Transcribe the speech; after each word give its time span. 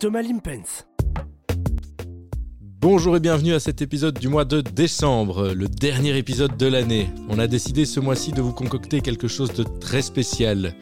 Thomas 0.00 0.22
Limpens. 0.22 0.86
Bonjour 2.80 3.16
et 3.16 3.20
bienvenue 3.20 3.52
à 3.52 3.60
cet 3.60 3.82
épisode 3.82 4.18
du 4.18 4.28
mois 4.28 4.46
de 4.46 4.62
décembre, 4.62 5.52
le 5.52 5.68
dernier 5.68 6.16
épisode 6.16 6.56
de 6.56 6.66
l'année. 6.66 7.10
On 7.28 7.38
a 7.38 7.46
décidé 7.46 7.84
ce 7.84 8.00
mois-ci 8.00 8.32
de 8.32 8.40
vous 8.40 8.54
concocter 8.54 9.02
quelque 9.02 9.28
chose 9.28 9.52
de 9.52 9.62
très 9.62 10.00
spécial. 10.00 10.74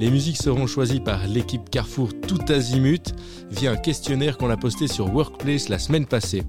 Les 0.00 0.10
musiques 0.10 0.38
seront 0.38 0.66
choisies 0.66 0.98
par 0.98 1.28
l'équipe 1.28 1.70
Carrefour 1.70 2.10
tout 2.26 2.40
azimut 2.48 3.14
via 3.52 3.70
un 3.70 3.76
questionnaire 3.76 4.36
qu'on 4.36 4.50
a 4.50 4.56
posté 4.56 4.88
sur 4.88 5.14
Workplace 5.14 5.68
la 5.68 5.78
semaine 5.78 6.06
passée. 6.06 6.42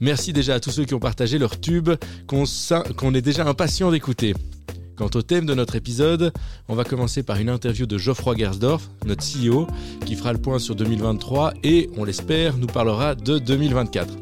Merci 0.00 0.32
déjà 0.32 0.54
à 0.54 0.60
tous 0.60 0.70
ceux 0.70 0.86
qui 0.86 0.94
ont 0.94 1.00
partagé 1.00 1.38
leur 1.38 1.60
tube, 1.60 1.90
qu'on 2.26 3.14
est 3.14 3.20
déjà 3.20 3.46
impatient 3.46 3.90
d'écouter. 3.90 4.32
Quant 4.96 5.10
au 5.14 5.20
thème 5.20 5.44
de 5.44 5.52
notre 5.52 5.76
épisode, 5.76 6.32
on 6.68 6.74
va 6.74 6.84
commencer 6.84 7.22
par 7.22 7.36
une 7.36 7.50
interview 7.50 7.84
de 7.84 7.98
Geoffroy 7.98 8.34
Gersdorf, 8.34 8.88
notre 9.04 9.22
CEO, 9.22 9.66
qui 10.06 10.16
fera 10.16 10.32
le 10.32 10.38
point 10.38 10.58
sur 10.58 10.74
2023 10.74 11.52
et, 11.64 11.90
on 11.98 12.04
l'espère, 12.04 12.56
nous 12.56 12.66
parlera 12.66 13.14
de 13.14 13.38
2024. 13.38 14.14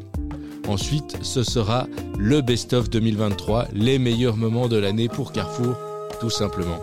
Ensuite, 0.67 1.17
ce 1.21 1.43
sera 1.43 1.87
le 2.19 2.41
best-of 2.41 2.89
2023, 2.89 3.69
les 3.73 3.99
meilleurs 3.99 4.35
moments 4.35 4.67
de 4.67 4.75
l'année 4.75 5.07
pour 5.07 5.31
Carrefour, 5.31 5.77
tout 6.19 6.29
simplement. 6.29 6.79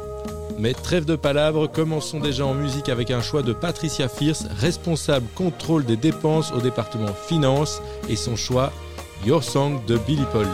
Mais 0.59 0.73
trêve 0.73 1.05
de 1.05 1.17
palabres, 1.17 1.71
commençons 1.71 2.21
déjà 2.21 2.47
en 2.47 2.55
musique 2.55 2.89
avec 2.89 3.11
un 3.11 3.21
choix 3.21 3.43
de 3.43 3.53
Patricia 3.53 4.09
Fierce, 4.09 4.47
responsable 4.59 5.27
contrôle 5.35 5.85
des 5.85 5.99
dépenses 5.99 6.51
au 6.53 6.61
département 6.61 7.13
finance, 7.29 7.83
et 8.09 8.17
son 8.17 8.37
choix 8.37 8.73
Your 9.27 9.45
Song 9.45 9.85
de 9.87 9.99
Billy 9.99 10.25
Paul. 10.33 10.47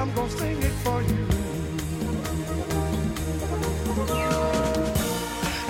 I'm 0.00 0.14
gonna 0.14 0.30
sing 0.30 0.62
it 0.62 0.72
for 0.82 1.02
you. 1.02 1.26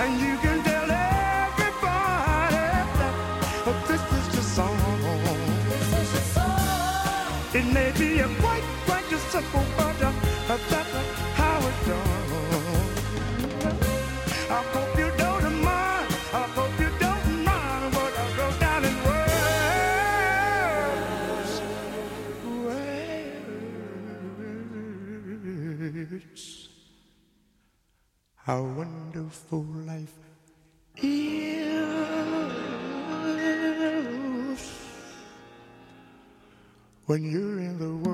And 0.03 0.21
you 0.21 0.35
can 0.39 0.63
tell 0.63 0.89
everybody 0.89 2.55
that 3.01 3.15
oh, 3.67 3.85
this 3.89 4.03
is 4.19 4.35
your 4.35 4.45
song. 4.57 4.77
This 5.69 5.89
is 6.01 6.13
your 6.15 6.27
song. 6.37 7.59
It 7.59 7.67
may 7.75 7.91
be 7.99 8.21
a 8.21 8.29
quite, 8.41 8.63
quite 8.87 9.11
just 9.11 9.29
simple, 9.33 9.65
but 9.77 10.01
uh, 10.01 10.13
that's 10.47 10.93
how 11.35 11.59
it 11.59 11.87
goes. 11.89 12.50
How 28.51 28.63
wonderful 28.63 29.63
life. 29.87 30.11
Is 30.97 31.71
when 37.07 37.23
you're 37.31 37.61
in 37.61 37.79
the 37.79 37.95
world, 38.03 38.10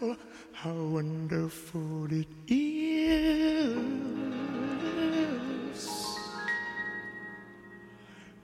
beautiful. 0.00 0.16
How 0.52 0.72
wonderful 0.72 2.12
it 2.12 2.26
is 2.48 3.76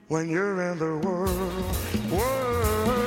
when 0.07 0.29
you're 0.29 0.61
in 0.71 0.79
the 0.79 0.97
world, 0.97 1.75
world. 2.11 3.06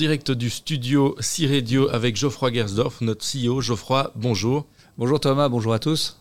Direct 0.00 0.30
du 0.30 0.48
studio 0.48 1.14
C-Radio 1.20 1.90
avec 1.90 2.16
Geoffroy 2.16 2.54
Gersdorf, 2.54 3.02
notre 3.02 3.22
CEO. 3.22 3.60
Geoffroy, 3.60 4.10
bonjour. 4.16 4.64
Bonjour 4.96 5.20
Thomas, 5.20 5.50
bonjour 5.50 5.74
à 5.74 5.78
tous. 5.78 6.18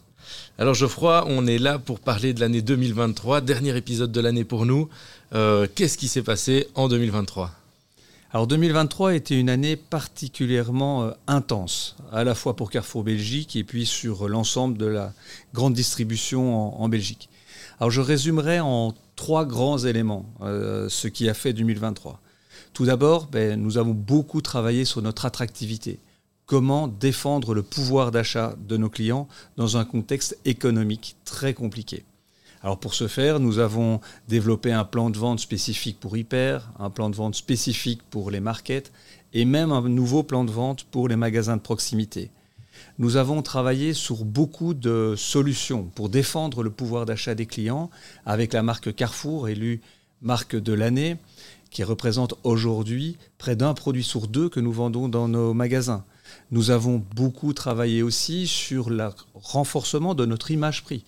Alors 0.57 0.73
Geoffroy, 0.73 1.23
on 1.29 1.47
est 1.47 1.59
là 1.59 1.79
pour 1.79 2.01
parler 2.01 2.33
de 2.33 2.41
l'année 2.41 2.61
2023, 2.61 3.39
dernier 3.39 3.77
épisode 3.77 4.11
de 4.11 4.19
l'année 4.19 4.43
pour 4.43 4.65
nous. 4.65 4.89
Euh, 5.33 5.65
Qu'est-ce 5.73 5.97
qui 5.97 6.09
s'est 6.09 6.23
passé 6.23 6.67
en 6.75 6.89
2023 6.89 7.51
Alors 8.33 8.47
2023 8.47 9.11
a 9.11 9.13
été 9.13 9.39
une 9.39 9.49
année 9.49 9.77
particulièrement 9.77 11.05
euh, 11.05 11.11
intense, 11.27 11.95
à 12.11 12.25
la 12.25 12.35
fois 12.35 12.57
pour 12.57 12.71
Carrefour 12.71 13.05
Belgique 13.05 13.55
et 13.55 13.63
puis 13.63 13.85
sur 13.85 14.27
l'ensemble 14.27 14.77
de 14.77 14.87
la 14.87 15.13
grande 15.53 15.73
distribution 15.73 16.53
en, 16.53 16.81
en 16.81 16.89
Belgique. 16.89 17.29
Alors 17.79 17.91
je 17.91 18.01
résumerai 18.01 18.59
en 18.59 18.93
trois 19.15 19.45
grands 19.45 19.77
éléments 19.77 20.25
euh, 20.41 20.89
ce 20.89 21.07
qui 21.07 21.29
a 21.29 21.33
fait 21.33 21.53
2023. 21.53 22.19
Tout 22.73 22.85
d'abord, 22.85 23.27
ben, 23.27 23.61
nous 23.61 23.77
avons 23.77 23.93
beaucoup 23.93 24.41
travaillé 24.41 24.85
sur 24.85 25.01
notre 25.01 25.25
attractivité. 25.25 25.99
Comment 26.45 26.87
défendre 26.87 27.53
le 27.53 27.61
pouvoir 27.61 28.11
d'achat 28.11 28.55
de 28.67 28.77
nos 28.77 28.89
clients 28.89 29.27
dans 29.57 29.77
un 29.77 29.85
contexte 29.85 30.37
économique 30.45 31.15
très 31.25 31.53
compliqué. 31.53 32.03
Alors 32.61 32.79
pour 32.79 32.93
ce 32.93 33.07
faire, 33.07 33.39
nous 33.39 33.59
avons 33.59 34.01
développé 34.27 34.71
un 34.71 34.83
plan 34.83 35.09
de 35.09 35.17
vente 35.17 35.39
spécifique 35.39 35.99
pour 35.99 36.17
Hyper, 36.17 36.71
un 36.79 36.89
plan 36.89 37.09
de 37.09 37.15
vente 37.15 37.35
spécifique 37.35 38.01
pour 38.09 38.31
les 38.31 38.41
markets 38.41 38.91
et 39.33 39.45
même 39.45 39.71
un 39.71 39.81
nouveau 39.87 40.23
plan 40.23 40.43
de 40.43 40.51
vente 40.51 40.83
pour 40.85 41.07
les 41.07 41.15
magasins 41.15 41.55
de 41.55 41.61
proximité. 41.61 42.31
Nous 42.97 43.15
avons 43.15 43.41
travaillé 43.41 43.93
sur 43.93 44.25
beaucoup 44.25 44.73
de 44.73 45.13
solutions 45.17 45.83
pour 45.95 46.09
défendre 46.09 46.63
le 46.63 46.69
pouvoir 46.69 47.05
d'achat 47.05 47.35
des 47.35 47.45
clients 47.45 47.89
avec 48.25 48.53
la 48.53 48.63
marque 48.63 48.93
Carrefour, 48.93 49.47
élue 49.47 49.81
marque 50.21 50.55
de 50.55 50.73
l'année, 50.73 51.17
qui 51.69 51.83
représente 51.83 52.35
aujourd'hui 52.43 53.17
près 53.37 53.55
d'un 53.55 53.73
produit 53.73 54.03
sur 54.03 54.27
deux 54.27 54.49
que 54.49 54.59
nous 54.59 54.71
vendons 54.71 55.09
dans 55.09 55.27
nos 55.27 55.53
magasins. 55.53 56.03
Nous 56.51 56.71
avons 56.71 57.03
beaucoup 57.15 57.53
travaillé 57.53 58.01
aussi 58.01 58.47
sur 58.47 58.89
le 58.89 59.09
renforcement 59.33 60.15
de 60.15 60.25
notre 60.25 60.51
image 60.51 60.83
prix 60.83 61.03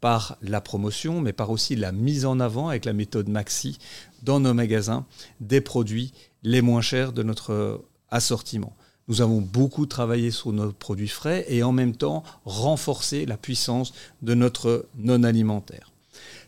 par 0.00 0.36
la 0.42 0.60
promotion, 0.60 1.20
mais 1.20 1.32
par 1.32 1.50
aussi 1.50 1.76
la 1.76 1.92
mise 1.92 2.26
en 2.26 2.40
avant 2.40 2.68
avec 2.68 2.84
la 2.84 2.92
méthode 2.92 3.28
Maxi 3.28 3.78
dans 4.22 4.40
nos 4.40 4.52
magasins 4.52 5.06
des 5.40 5.60
produits 5.60 6.12
les 6.42 6.60
moins 6.60 6.80
chers 6.80 7.12
de 7.12 7.22
notre 7.22 7.80
assortiment. 8.10 8.74
Nous 9.08 9.20
avons 9.20 9.40
beaucoup 9.40 9.86
travaillé 9.86 10.30
sur 10.30 10.52
nos 10.52 10.72
produits 10.72 11.08
frais 11.08 11.44
et 11.48 11.62
en 11.62 11.72
même 11.72 11.94
temps 11.94 12.22
renforcé 12.44 13.26
la 13.26 13.36
puissance 13.36 13.92
de 14.22 14.34
notre 14.34 14.86
non 14.96 15.22
alimentaire. 15.22 15.90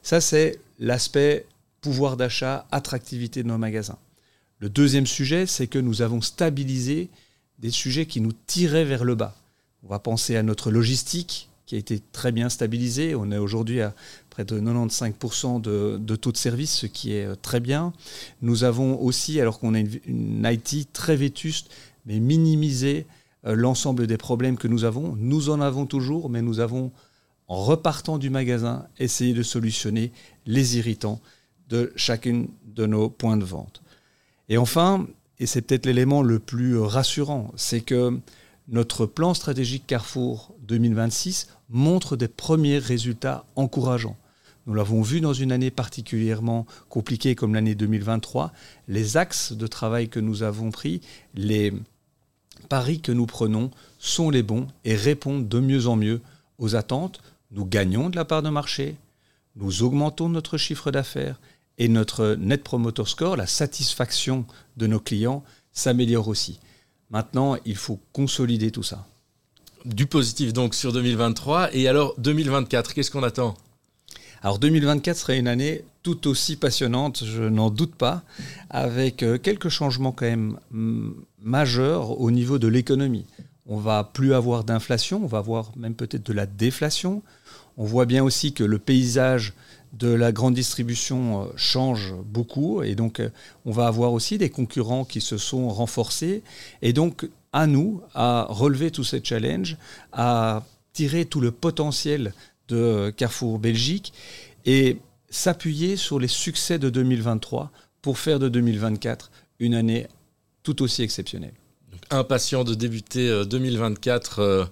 Ça, 0.03 0.21
c'est 0.21 0.61
l'aspect 0.79 1.47
pouvoir 1.85 2.17
d'achat, 2.17 2.67
attractivité 2.71 3.43
de 3.43 3.49
nos 3.49 3.59
magasins. 3.59 3.99
Le 4.59 4.71
deuxième 4.71 5.07
sujet, 5.07 5.45
c'est 5.45 5.67
que 5.67 5.79
nous 5.79 6.01
avons 6.01 6.23
stabilisé 6.23 7.11
des 7.59 7.71
sujets 7.71 8.07
qui 8.07 8.23
nous 8.23 8.33
tiraient 8.47 8.87
vers 8.87 9.05
le 9.05 9.15
bas. 9.15 9.37
On 9.83 9.89
va 9.89 9.99
penser 9.99 10.35
à 10.35 10.43
notre 10.43 10.71
logistique 10.71 11.51
qui 11.67 11.75
a 11.75 11.79
été 11.79 12.01
très 12.13 12.33
bien 12.33 12.49
stabilisée. 12.49 13.15
On 13.15 13.31
est 13.31 13.37
aujourd'hui 13.37 13.83
à 13.83 13.93
près 14.31 14.47
de 14.47 14.59
95% 14.59 15.61
de, 15.61 16.17
taux 16.17 16.33
de 16.33 16.39
service, 16.39 16.73
ce 16.73 16.87
qui 16.87 17.13
est 17.13 17.27
euh, 17.27 17.35
très 17.35 17.61
bien. 17.61 17.93
Nous 18.41 18.65
avons 18.65 18.99
aussi, 18.99 19.39
alors 19.39 19.59
qu'on 19.59 19.75
a 19.75 19.81
une, 19.81 20.49
IT 20.51 20.91
très 20.95 21.17
vétuste, 21.17 21.71
mais 22.07 22.19
minimiser 22.19 23.05
euh, 23.45 23.55
l'ensemble 23.55 24.07
des 24.07 24.17
problèmes 24.17 24.57
que 24.57 24.69
nous 24.69 24.85
avons. 24.85 25.17
Nous 25.19 25.51
en 25.51 25.61
avons 25.61 25.85
toujours, 25.85 26.31
mais 26.31 26.41
nous 26.41 26.61
avons, 26.61 26.93
en 27.47 27.63
repartant 27.63 28.17
du 28.17 28.31
magasin, 28.31 28.87
essayé 28.99 29.35
de 29.35 29.43
solutionner 29.43 30.13
les 30.47 30.79
irritants 30.79 31.21
de 31.69 31.93
chacune 31.97 32.49
de 32.67 32.87
nos 32.87 33.09
points 33.09 33.37
de 33.37 33.45
vente. 33.45 33.83
Et 34.49 34.59
enfin, 34.59 35.07
et 35.39 35.47
c'est 35.47 35.63
peut-être 35.63 35.87
l'élément 35.87 36.23
le 36.23 36.39
plus 36.39 36.79
rassurant, 36.79 37.53
c'est 37.57 37.81
que 37.81 38.19
notre 38.69 39.07
plan 39.07 39.35
stratégique 39.35 39.87
Carrefour 39.87 40.55
2026 40.63 41.49
montre 41.71 42.17
des 42.17 42.29
premiers 42.29 42.79
résultats 42.79 43.45
encourageants. 43.57 44.17
Nous 44.67 44.73
l'avons 44.73 45.03
vu 45.03 45.21
dans 45.21 45.35
une 45.35 45.53
année 45.53 45.71
particulièrement 45.71 46.67
compliquée 46.89 47.35
comme 47.35 47.55
l'année 47.55 47.75
2023. 47.75 48.53
Les 48.89 49.19
axes 49.19 49.53
de 49.53 49.67
travail 49.67 50.09
que 50.09 50.21
nous 50.21 50.43
avons 50.43 50.71
pris, 50.71 51.03
les 51.35 51.73
paris 52.71 53.01
que 53.01 53.13
nous 53.13 53.27
prenons 53.27 53.71
sont 53.99 54.31
les 54.31 54.43
bons 54.43 54.67
et 54.85 54.95
répondent 54.95 55.49
de 55.49 55.61
mieux 55.61 55.87
en 55.87 55.97
mieux 55.97 56.23
aux 56.59 56.77
attentes. 56.77 57.21
Nous 57.51 57.67
gagnons 57.67 58.09
de 58.09 58.17
la 58.17 58.25
part 58.25 58.43
de 58.43 58.49
marché, 58.49 58.97
nous 59.57 59.83
augmentons 59.83 60.31
notre 60.31 60.57
chiffre 60.57 60.91
d'affaires 60.91 61.39
et 61.79 61.89
notre 61.89 62.37
Net 62.39 62.63
Promoter 62.63 63.05
Score, 63.07 63.37
la 63.37 63.47
satisfaction 63.47 64.47
de 64.77 64.87
nos 64.87 65.01
clients, 65.01 65.43
s'améliore 65.73 66.29
aussi. 66.29 66.61
Maintenant, 67.11 67.57
il 67.65 67.77
faut 67.77 68.01
consolider 68.13 68.71
tout 68.71 68.83
ça. 68.83 69.07
Du 69.85 70.07
positif 70.07 70.53
donc 70.53 70.75
sur 70.75 70.93
2023. 70.93 71.75
Et 71.75 71.89
alors 71.89 72.15
2024, 72.19 72.95
qu'est-ce 72.95 73.11
qu'on 73.11 73.23
attend? 73.23 73.55
Alors 74.43 74.59
2024 74.59 75.17
serait 75.17 75.39
une 75.39 75.49
année 75.49 75.85
tout 76.03 76.29
aussi 76.29 76.57
passionnante, 76.57 77.25
je 77.25 77.43
n'en 77.43 77.71
doute 77.71 77.95
pas, 77.95 78.23
avec 78.69 79.23
euh, 79.23 79.39
quelques 79.39 79.71
changements 79.71 80.13
quand 80.13 80.27
même 80.27 80.59
majeurs 81.43 82.21
au 82.21 82.31
niveau 82.31 82.59
de 82.59 82.69
l'économie. 82.69 83.25
On 83.67 83.79
va 83.79 84.05
plus 84.05 84.35
avoir 84.35 84.65
d'inflation, 84.65 85.25
on 85.25 85.27
va 85.27 85.39
avoir 85.39 85.73
même 85.77 85.95
peut-être 85.95 86.27
de 86.27 86.35
la 86.35 86.45
déflation. 86.45 87.23
On 87.79 87.85
voit 87.85 88.05
bien 88.05 88.23
aussi 88.23 88.53
que 88.53 88.65
le 88.65 88.79
paysage 88.79 89.55
de 89.99 90.09
la 90.09 90.33
grande 90.33 90.55
distribution 90.55 91.43
euh, 91.43 91.47
change 91.57 92.15
beaucoup 92.25 92.83
et 92.83 92.95
donc 92.95 93.21
euh, 93.21 93.31
on 93.65 93.73
va 93.73 93.87
avoir 93.87 94.13
aussi 94.13 94.39
des 94.39 94.51
concurrents 94.51 95.05
qui 95.05 95.21
se 95.21 95.39
sont 95.39 95.69
renforcés 95.69 96.43
et 96.83 96.93
donc 96.93 97.29
à 97.53 97.67
nous 97.67 98.03
à 98.15 98.47
relever 98.49 98.91
tous 98.91 99.05
ces 99.05 99.23
challenges, 99.23 99.77
à 100.13 100.65
tirer 100.93 101.25
tout 101.25 101.41
le 101.41 101.51
potentiel 101.51 102.35
de 102.69 103.13
Carrefour 103.17 103.59
Belgique 103.59 104.13
et 104.65 104.99
s'appuyer 105.31 105.97
sur 105.97 106.19
les 106.19 106.29
succès 106.29 106.79
de 106.79 106.91
2023 106.91 107.71
pour 108.03 108.19
faire 108.19 108.39
de 108.39 108.49
2024 108.49 109.31
une 109.61 109.75
année 109.75 110.07
tout 110.63 110.83
aussi 110.83 111.03
exceptionnelle. 111.03 111.55
Impatient 112.11 112.65
de 112.65 112.75
débuter 112.75 113.45
2024 113.45 114.39
euh, 114.39 114.65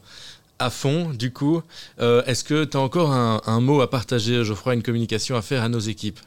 à 0.62 0.70
fond, 0.70 1.10
du 1.10 1.32
coup. 1.32 1.62
Euh, 2.00 2.24
Est-ce 2.24 2.44
que 2.44 2.64
tu 2.64 2.76
as 2.76 2.80
encore 2.80 3.12
un, 3.12 3.60
mot 3.60 3.80
à 3.80 3.90
partager, 3.90 4.44
Geoffroy, 4.44 4.74
une 4.74 4.82
communication 4.82 5.36
à 5.36 5.42
faire 5.42 5.62
à 5.62 5.68
nos 5.68 5.80
équipes? 5.80 6.20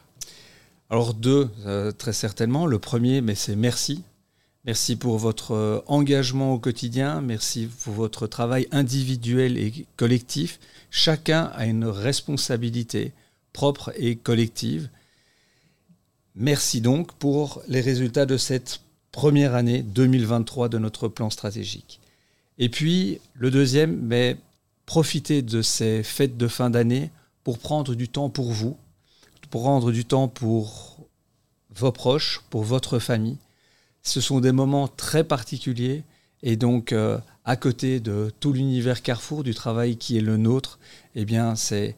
Alors 0.90 1.14
deux, 1.14 1.50
euh, 1.66 1.92
très 1.92 2.14
certainement. 2.14 2.66
Le 2.66 2.78
premier, 2.78 3.22
mais 3.22 3.36
c'est 3.36 3.56
merci. 3.56 4.04
Merci 4.66 4.96
pour 4.96 5.18
votre 5.18 5.54
euh, 5.54 5.80
engagement 5.88 6.54
au 6.54 6.60
quotidien, 6.60 7.22
merci 7.22 7.70
pour 7.84 7.94
votre 7.94 8.28
travail 8.28 8.68
individuel 8.72 9.58
et 9.58 9.86
collectif. 9.96 10.60
Chacun 10.90 11.52
a 11.56 11.66
une 11.66 11.86
responsabilité 11.86 13.14
propre 13.54 13.94
et 13.96 14.16
collective. 14.16 14.90
Merci 16.36 16.82
donc 16.82 17.14
pour 17.14 17.62
les 17.68 17.82
résultats 17.82 18.26
de 18.26 18.38
cette 18.38 18.82
première 19.12 19.56
année 19.56 19.82
2023 19.82 20.68
de 20.68 20.78
notre 20.78 21.08
plan 21.08 21.30
stratégique. 21.30 22.00
Et 22.58 22.70
puis, 22.70 23.20
le 23.34 23.52
deuxième, 23.52 24.00
mais 24.02 24.38
profitez 24.86 25.42
de 25.42 25.62
ces 25.62 26.04
fêtes 26.04 26.38
de 26.38 26.48
fin 26.48 26.70
d'année 26.70 27.12
pour 27.44 27.60
prendre 27.60 27.96
du 27.96 28.08
temps 28.08 28.30
pour 28.30 28.52
vous, 28.52 28.78
pour 29.50 29.62
prendre 29.62 29.92
du 29.92 30.06
temps 30.06 30.28
pour 30.28 30.98
vos 31.76 31.92
proches, 31.92 32.42
pour 32.50 32.64
votre 32.64 33.00
famille. 33.00 33.38
Ce 34.04 34.22
sont 34.22 34.40
des 34.40 34.52
moments 34.52 34.88
très 34.88 35.24
particuliers 35.24 36.04
et 36.44 36.56
donc 36.56 36.92
euh, 36.92 37.18
à 37.44 37.56
côté 37.56 38.00
de 38.00 38.32
tout 38.40 38.54
l'univers 38.54 39.02
Carrefour, 39.02 39.44
du 39.44 39.54
travail 39.54 39.98
qui 39.98 40.18
est 40.18 40.22
le 40.22 40.38
nôtre, 40.38 40.80
eh 41.16 41.26
bien 41.26 41.56
c'est 41.56 41.96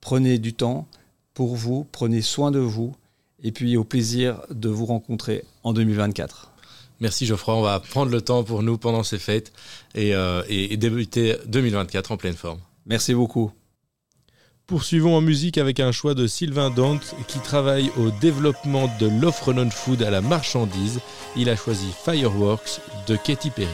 prenez 0.00 0.38
du 0.38 0.52
temps 0.52 0.86
pour 1.34 1.56
vous, 1.56 1.86
prenez 1.90 2.22
soin 2.22 2.50
de 2.50 2.58
vous 2.58 2.94
et 3.42 3.52
puis 3.52 3.76
au 3.76 3.84
plaisir 3.84 4.40
de 4.50 4.68
vous 4.68 4.86
rencontrer 4.86 5.44
en 5.62 5.72
2024. 5.72 6.52
Merci 7.00 7.26
Geoffroy, 7.26 7.54
on 7.54 7.62
va 7.62 7.78
prendre 7.80 8.10
le 8.10 8.20
temps 8.20 8.42
pour 8.42 8.62
nous 8.62 8.76
pendant 8.76 9.02
ces 9.02 9.18
fêtes 9.18 9.52
et, 9.94 10.14
euh, 10.14 10.42
et, 10.48 10.72
et 10.72 10.76
débuter 10.76 11.36
2024 11.46 12.12
en 12.12 12.16
pleine 12.16 12.34
forme. 12.34 12.60
Merci 12.86 13.14
beaucoup. 13.14 13.52
Poursuivons 14.66 15.16
en 15.16 15.22
musique 15.22 15.56
avec 15.56 15.80
un 15.80 15.92
choix 15.92 16.12
de 16.12 16.26
Sylvain 16.26 16.68
Dante 16.68 17.14
qui 17.26 17.38
travaille 17.38 17.90
au 17.96 18.10
développement 18.10 18.90
de 19.00 19.08
l'offre 19.08 19.54
non-food 19.54 20.02
à 20.02 20.10
la 20.10 20.20
marchandise. 20.20 21.00
Il 21.36 21.48
a 21.48 21.56
choisi 21.56 21.86
Fireworks 22.04 22.80
de 23.06 23.16
Katy 23.16 23.48
Perry. 23.48 23.68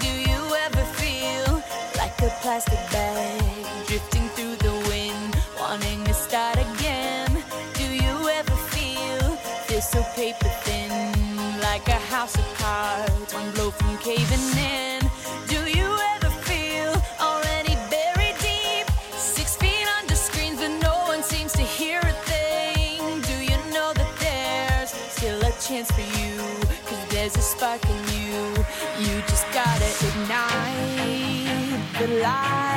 Do 0.00 0.06
you 0.06 0.54
ever 0.66 0.84
feel 0.94 1.54
like 1.94 2.20
a 2.20 2.30
plastic 2.42 2.78
bag? 2.90 3.15
house 12.26 12.38
of 12.38 12.58
cards, 12.58 13.34
one 13.34 13.50
blow 13.52 13.70
from 13.70 13.96
caving 13.98 14.46
in. 14.58 15.00
Do 15.46 15.60
you 15.78 15.86
ever 16.14 16.30
feel 16.42 16.92
already 17.20 17.74
buried 17.88 18.36
deep? 18.40 18.86
Six 19.16 19.54
feet 19.56 19.86
under 20.00 20.16
screens, 20.16 20.58
but 20.58 20.72
no 20.82 20.94
one 21.06 21.22
seems 21.22 21.52
to 21.52 21.62
hear 21.62 22.00
a 22.00 22.14
thing. 22.30 23.20
Do 23.30 23.36
you 23.50 23.58
know 23.74 23.92
that 24.00 24.12
there's 24.18 24.90
still 24.90 25.38
a 25.38 25.52
chance 25.66 25.88
for 25.92 26.06
you? 26.18 26.36
Cause 26.88 27.02
there's 27.10 27.36
a 27.36 27.42
spark 27.42 27.84
in 27.84 28.00
you. 28.18 28.38
You 29.06 29.22
just 29.28 29.46
gotta 29.52 29.90
ignite 30.08 31.78
the 31.98 32.08
light. 32.24 32.75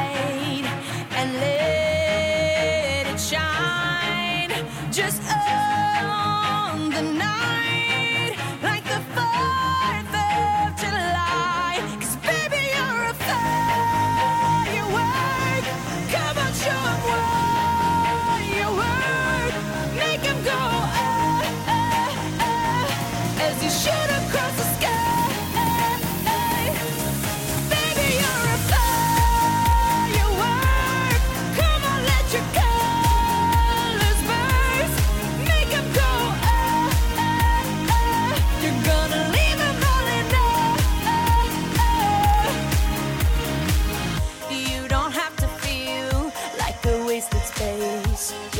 Peace. 48.19 48.58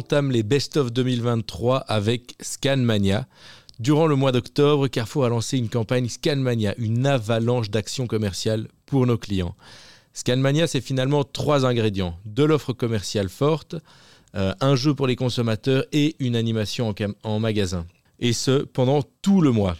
entame 0.00 0.30
les 0.30 0.42
best-of 0.42 0.92
2023 0.92 1.76
avec 1.76 2.34
Scanmania. 2.40 3.28
Durant 3.80 4.06
le 4.06 4.16
mois 4.16 4.32
d'octobre, 4.32 4.88
Carrefour 4.88 5.26
a 5.26 5.28
lancé 5.28 5.58
une 5.58 5.68
campagne 5.68 6.08
Scanmania, 6.08 6.74
une 6.78 7.06
avalanche 7.06 7.68
d'actions 7.68 8.06
commerciales 8.06 8.68
pour 8.86 9.06
nos 9.06 9.18
clients. 9.18 9.54
Scanmania, 10.14 10.66
c'est 10.66 10.80
finalement 10.80 11.22
trois 11.22 11.66
ingrédients. 11.66 12.18
De 12.24 12.44
l'offre 12.44 12.72
commerciale 12.72 13.28
forte, 13.28 13.76
euh, 14.34 14.54
un 14.62 14.74
jeu 14.74 14.94
pour 14.94 15.06
les 15.06 15.16
consommateurs 15.16 15.84
et 15.92 16.16
une 16.18 16.34
animation 16.34 16.94
en 17.22 17.38
magasin. 17.38 17.84
Et 18.20 18.32
ce, 18.32 18.62
pendant 18.62 19.02
tout 19.20 19.42
le 19.42 19.50
mois. 19.50 19.76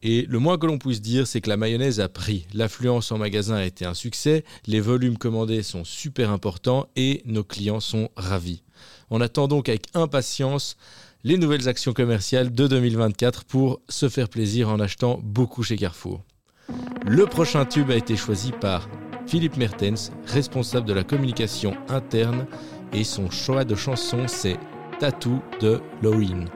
Et 0.00 0.26
le 0.28 0.38
moins 0.38 0.58
que 0.58 0.66
l'on 0.66 0.78
puisse 0.78 1.02
dire, 1.02 1.26
c'est 1.26 1.40
que 1.40 1.48
la 1.48 1.56
mayonnaise 1.56 1.98
a 1.98 2.08
pris. 2.08 2.46
L'affluence 2.54 3.10
en 3.10 3.18
magasin 3.18 3.56
a 3.56 3.64
été 3.64 3.84
un 3.84 3.94
succès, 3.94 4.44
les 4.68 4.80
volumes 4.80 5.18
commandés 5.18 5.64
sont 5.64 5.82
super 5.82 6.30
importants 6.30 6.86
et 6.94 7.22
nos 7.24 7.42
clients 7.42 7.80
sont 7.80 8.10
ravis. 8.14 8.62
On 9.10 9.20
attend 9.20 9.48
donc 9.48 9.68
avec 9.68 9.86
impatience 9.94 10.76
les 11.24 11.38
nouvelles 11.38 11.68
actions 11.68 11.92
commerciales 11.92 12.52
de 12.52 12.66
2024 12.66 13.44
pour 13.44 13.80
se 13.88 14.08
faire 14.08 14.28
plaisir 14.28 14.68
en 14.68 14.80
achetant 14.80 15.20
beaucoup 15.22 15.62
chez 15.62 15.76
Carrefour. 15.76 16.22
Le 17.04 17.26
prochain 17.26 17.64
tube 17.64 17.90
a 17.90 17.96
été 17.96 18.16
choisi 18.16 18.52
par 18.52 18.88
Philippe 19.26 19.56
Mertens, 19.56 20.12
responsable 20.26 20.86
de 20.86 20.92
la 20.92 21.04
communication 21.04 21.76
interne, 21.88 22.46
et 22.92 23.04
son 23.04 23.30
choix 23.30 23.64
de 23.64 23.74
chanson 23.74 24.28
c'est 24.28 24.58
Tattoo 24.98 25.40
de 25.60 25.80
Laurine. 26.02 26.48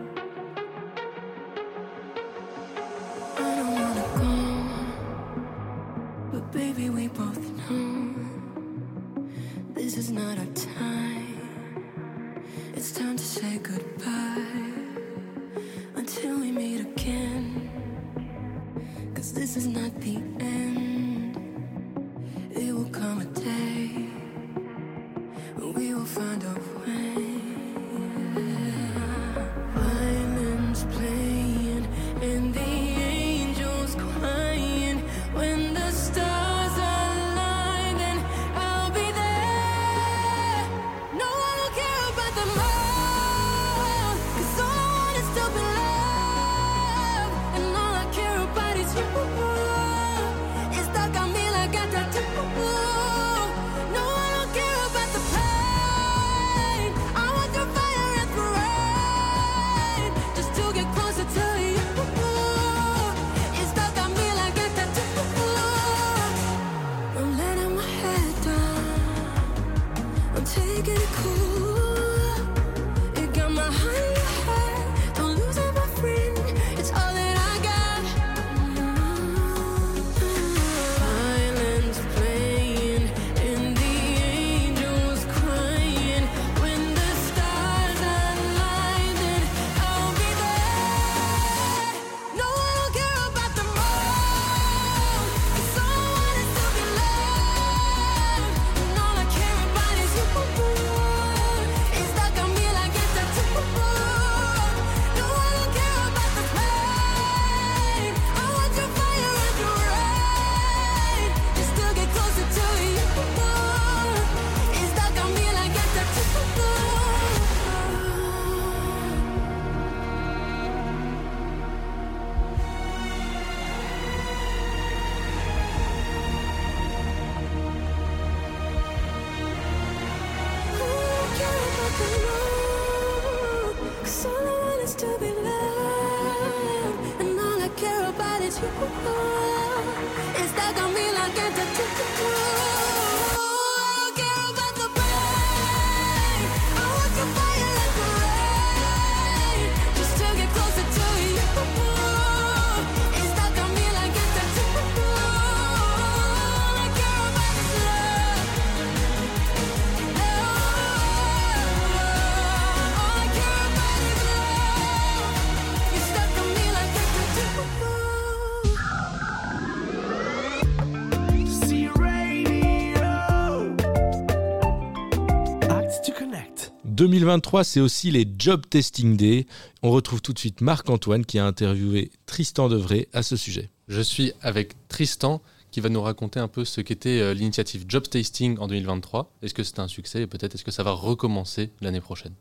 2023, 177.01 177.65
c'est 177.65 177.81
aussi 177.81 178.11
les 178.11 178.29
Job 178.39 178.61
Testing 178.69 179.17
Day. 179.17 179.47
On 179.83 179.91
retrouve 179.91 180.21
tout 180.21 180.35
de 180.35 180.39
suite 180.39 180.61
Marc-Antoine 180.61 181.25
qui 181.25 181.39
a 181.39 181.47
interviewé 181.47 182.11
Tristan 182.27 182.69
Devray 182.69 183.09
à 183.15 183.23
ce 183.23 183.39
sujet. 183.39 183.71
Je 183.89 184.03
suis 184.03 184.35
avec 184.43 184.75
Tristan 184.89 185.41
qui 185.71 185.81
va 185.81 185.89
nous 185.89 186.03
raconter 186.03 186.41
un 186.41 186.49
peu 186.49 186.67
ce 186.67 186.83
qu'était 186.83 187.21
euh, 187.21 187.33
l'initiative 187.33 187.87
Job 187.89 188.07
Tasting 188.07 188.59
en 188.59 188.69
2023. 188.69 189.33
Est-ce 189.41 189.55
que 189.55 189.63
c'est 189.63 189.79
un 189.79 189.89
succès 189.89 190.21
et 190.21 190.27
peut-être 190.27 190.57
est-ce 190.57 190.65
que 190.65 190.71
ça 190.71 190.83
va 190.83 190.91
recommencer 190.91 191.71
l'année 191.81 192.03
prochaine? 192.03 192.35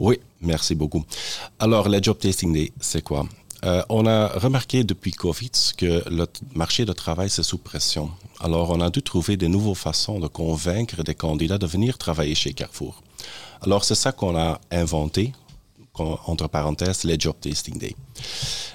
Oui, 0.00 0.18
merci 0.40 0.74
beaucoup. 0.74 1.04
Alors, 1.60 1.88
le 1.88 2.02
Job 2.02 2.18
Tasting 2.18 2.52
Day, 2.52 2.72
c'est 2.80 3.02
quoi? 3.02 3.28
Euh, 3.64 3.84
On 3.90 4.06
a 4.06 4.26
remarqué 4.26 4.82
depuis 4.82 5.12
Covid 5.12 5.52
que 5.76 6.02
le 6.10 6.26
marché 6.52 6.84
du 6.84 6.94
travail, 6.94 7.30
c'est 7.30 7.44
sous 7.44 7.58
pression. 7.58 8.10
Alors, 8.40 8.70
on 8.70 8.80
a 8.80 8.90
dû 8.90 9.02
trouver 9.02 9.36
de 9.36 9.46
nouvelles 9.46 9.76
façons 9.76 10.18
de 10.18 10.26
convaincre 10.26 11.04
des 11.04 11.14
candidats 11.14 11.58
de 11.58 11.66
venir 11.66 11.96
travailler 11.96 12.34
chez 12.34 12.54
Carrefour. 12.54 13.04
Alors, 13.62 13.84
c'est 13.84 13.94
ça 13.94 14.12
qu'on 14.12 14.36
a 14.36 14.60
inventé, 14.70 15.32
entre 15.94 16.48
parenthèses, 16.48 17.04
les 17.04 17.18
Job 17.18 17.34
Tasting 17.40 17.78
Day. 17.78 17.96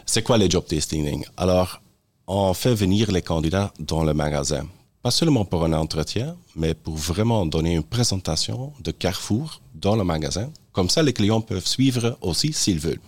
C'est 0.05 0.23
quoi 0.23 0.37
les 0.37 0.49
Job 0.49 0.65
Tasting 0.65 1.03
Day? 1.03 1.25
Alors, 1.37 1.81
on 2.27 2.53
fait 2.53 2.75
venir 2.75 3.11
les 3.11 3.21
candidats 3.21 3.71
dans 3.79 4.03
le 4.03 4.13
magasin. 4.13 4.65
Pas 5.01 5.11
seulement 5.11 5.45
pour 5.45 5.63
un 5.65 5.73
entretien, 5.73 6.35
mais 6.55 6.73
pour 6.73 6.95
vraiment 6.95 7.45
donner 7.45 7.75
une 7.75 7.83
présentation 7.83 8.73
de 8.79 8.91
Carrefour 8.91 9.61
dans 9.73 9.95
le 9.95 10.03
magasin. 10.03 10.49
Comme 10.71 10.89
ça, 10.89 11.03
les 11.03 11.13
clients 11.13 11.41
peuvent 11.41 11.67
suivre 11.67 12.17
aussi 12.21 12.53
s'ils 12.53 12.79
veulent. 12.79 13.01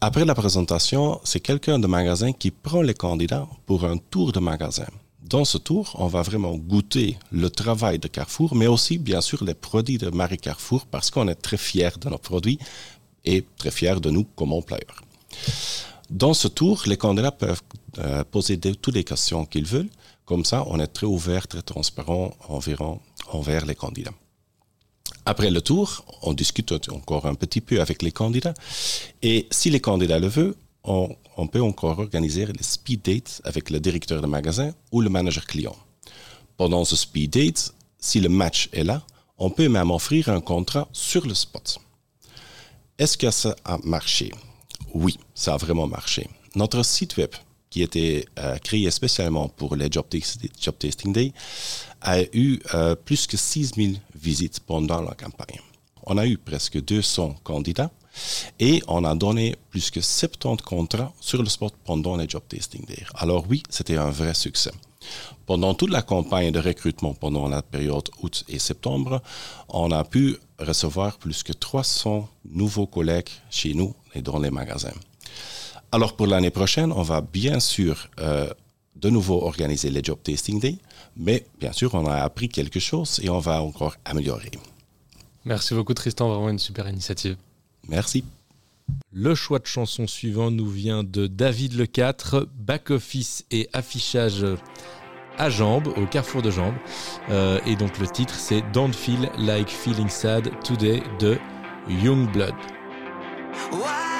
Après 0.00 0.24
la 0.24 0.34
présentation, 0.34 1.20
c'est 1.24 1.40
quelqu'un 1.40 1.78
de 1.78 1.86
magasin 1.86 2.32
qui 2.32 2.50
prend 2.50 2.82
les 2.82 2.94
candidats 2.94 3.48
pour 3.66 3.84
un 3.84 3.96
tour 3.96 4.30
de 4.32 4.40
magasin. 4.40 4.86
Dans 5.28 5.44
ce 5.44 5.58
tour, 5.58 5.90
on 5.98 6.06
va 6.06 6.22
vraiment 6.22 6.54
goûter 6.56 7.18
le 7.32 7.50
travail 7.50 7.98
de 7.98 8.06
Carrefour, 8.06 8.54
mais 8.54 8.68
aussi, 8.68 8.96
bien 8.96 9.20
sûr, 9.20 9.42
les 9.42 9.54
produits 9.54 9.98
de 9.98 10.08
Marie 10.10 10.38
Carrefour, 10.38 10.86
parce 10.86 11.10
qu'on 11.10 11.26
est 11.26 11.34
très 11.34 11.56
fiers 11.56 11.90
de 12.00 12.08
nos 12.08 12.18
produits 12.18 12.58
et 13.24 13.44
très 13.58 13.72
fiers 13.72 13.98
de 14.00 14.10
nous 14.10 14.24
comme 14.36 14.52
employeurs. 14.52 15.02
Dans 16.10 16.32
ce 16.34 16.46
tour, 16.46 16.84
les 16.86 16.96
candidats 16.96 17.32
peuvent 17.32 17.60
euh, 17.98 18.22
poser 18.22 18.56
de- 18.56 18.74
toutes 18.74 18.94
les 18.94 19.02
questions 19.02 19.44
qu'ils 19.44 19.66
veulent. 19.66 19.90
Comme 20.24 20.44
ça, 20.44 20.62
on 20.68 20.78
est 20.78 20.86
très 20.86 21.06
ouvert, 21.06 21.48
très 21.48 21.62
transparent 21.62 22.32
envers 23.32 23.66
les 23.66 23.74
candidats. 23.74 24.12
Après 25.24 25.50
le 25.50 25.60
tour, 25.60 26.04
on 26.22 26.32
discute 26.34 26.70
encore 26.90 27.26
un 27.26 27.34
petit 27.34 27.60
peu 27.60 27.80
avec 27.80 28.02
les 28.02 28.12
candidats. 28.12 28.54
Et 29.22 29.48
si 29.50 29.70
les 29.70 29.80
candidats 29.80 30.20
le 30.20 30.28
veulent, 30.28 30.54
on, 30.86 31.46
peut 31.48 31.62
encore 31.62 31.98
organiser 31.98 32.46
les 32.46 32.62
speed 32.62 33.02
dates 33.02 33.40
avec 33.44 33.70
le 33.70 33.80
directeur 33.80 34.20
de 34.20 34.26
magasin 34.26 34.72
ou 34.92 35.00
le 35.00 35.10
manager 35.10 35.44
client. 35.44 35.76
Pendant 36.56 36.84
ce 36.84 36.96
speed 36.96 37.30
date, 37.30 37.74
si 37.98 38.20
le 38.20 38.28
match 38.28 38.68
est 38.72 38.84
là, 38.84 39.02
on 39.38 39.50
peut 39.50 39.68
même 39.68 39.90
offrir 39.90 40.28
un 40.28 40.40
contrat 40.40 40.88
sur 40.92 41.26
le 41.26 41.34
spot. 41.34 41.78
Est-ce 42.98 43.18
que 43.18 43.30
ça 43.30 43.54
a 43.64 43.78
marché? 43.84 44.32
Oui, 44.94 45.18
ça 45.34 45.54
a 45.54 45.56
vraiment 45.56 45.86
marché. 45.86 46.28
Notre 46.54 46.82
site 46.82 47.16
web, 47.18 47.30
qui 47.68 47.82
était 47.82 48.24
euh, 48.38 48.56
créé 48.58 48.90
spécialement 48.90 49.48
pour 49.48 49.76
les 49.76 49.88
Job, 49.90 50.06
Job 50.58 50.74
Tasting 50.78 51.12
Day, 51.12 51.32
a 52.00 52.22
eu 52.22 52.60
euh, 52.72 52.94
plus 52.94 53.26
que 53.26 53.36
6000 53.36 54.00
visites 54.14 54.60
pendant 54.60 55.02
la 55.02 55.14
campagne. 55.14 55.60
On 56.04 56.16
a 56.16 56.26
eu 56.26 56.38
presque 56.38 56.82
200 56.82 57.36
candidats 57.42 57.90
et 58.58 58.82
on 58.88 59.04
a 59.04 59.14
donné 59.14 59.56
plus 59.70 59.90
que 59.90 60.00
70 60.00 60.62
contrats 60.62 61.12
sur 61.20 61.42
le 61.42 61.48
spot 61.48 61.74
pendant 61.84 62.16
les 62.16 62.28
Job 62.28 62.42
Tasting 62.48 62.84
Day. 62.84 63.04
Alors 63.14 63.44
oui, 63.48 63.62
c'était 63.68 63.96
un 63.96 64.10
vrai 64.10 64.34
succès. 64.34 64.72
Pendant 65.46 65.74
toute 65.74 65.90
la 65.90 66.02
campagne 66.02 66.50
de 66.50 66.58
recrutement 66.58 67.14
pendant 67.14 67.48
la 67.48 67.62
période 67.62 68.08
août 68.22 68.44
et 68.48 68.58
septembre, 68.58 69.22
on 69.68 69.90
a 69.92 70.04
pu 70.04 70.36
recevoir 70.58 71.18
plus 71.18 71.42
que 71.42 71.52
300 71.52 72.28
nouveaux 72.50 72.86
collègues 72.86 73.28
chez 73.50 73.74
nous 73.74 73.94
et 74.14 74.22
dans 74.22 74.38
les 74.38 74.50
magasins. 74.50 74.94
Alors 75.92 76.16
pour 76.16 76.26
l'année 76.26 76.50
prochaine, 76.50 76.92
on 76.92 77.02
va 77.02 77.20
bien 77.20 77.60
sûr 77.60 78.08
euh, 78.18 78.52
de 78.96 79.10
nouveau 79.10 79.42
organiser 79.42 79.90
les 79.90 80.02
Job 80.02 80.18
Tasting 80.22 80.58
Day, 80.58 80.78
mais 81.16 81.46
bien 81.60 81.72
sûr, 81.72 81.94
on 81.94 82.06
a 82.06 82.16
appris 82.16 82.48
quelque 82.48 82.80
chose 82.80 83.20
et 83.22 83.28
on 83.28 83.38
va 83.38 83.62
encore 83.62 83.94
améliorer. 84.04 84.50
Merci 85.44 85.74
beaucoup 85.74 85.94
Tristan, 85.94 86.28
vraiment 86.28 86.48
une 86.48 86.58
super 86.58 86.88
initiative. 86.88 87.36
Merci. 87.88 88.24
Le 89.12 89.34
choix 89.34 89.58
de 89.58 89.66
chanson 89.66 90.06
suivant 90.06 90.50
nous 90.50 90.68
vient 90.68 91.02
de 91.02 91.26
David 91.26 91.74
Le 91.74 91.86
4, 91.86 92.48
back-office 92.56 93.44
et 93.50 93.68
affichage 93.72 94.46
à 95.38 95.50
jambes, 95.50 95.88
au 95.96 96.06
carrefour 96.06 96.42
de 96.42 96.50
jambes. 96.50 96.76
Euh, 97.30 97.58
et 97.66 97.76
donc 97.76 97.98
le 97.98 98.06
titre 98.06 98.34
c'est 98.34 98.62
Don't 98.72 98.92
Feel 98.92 99.30
Like 99.38 99.68
Feeling 99.68 100.08
Sad 100.08 100.50
Today 100.62 101.02
de 101.18 101.38
Youngblood. 101.88 102.54
Why 103.72 104.15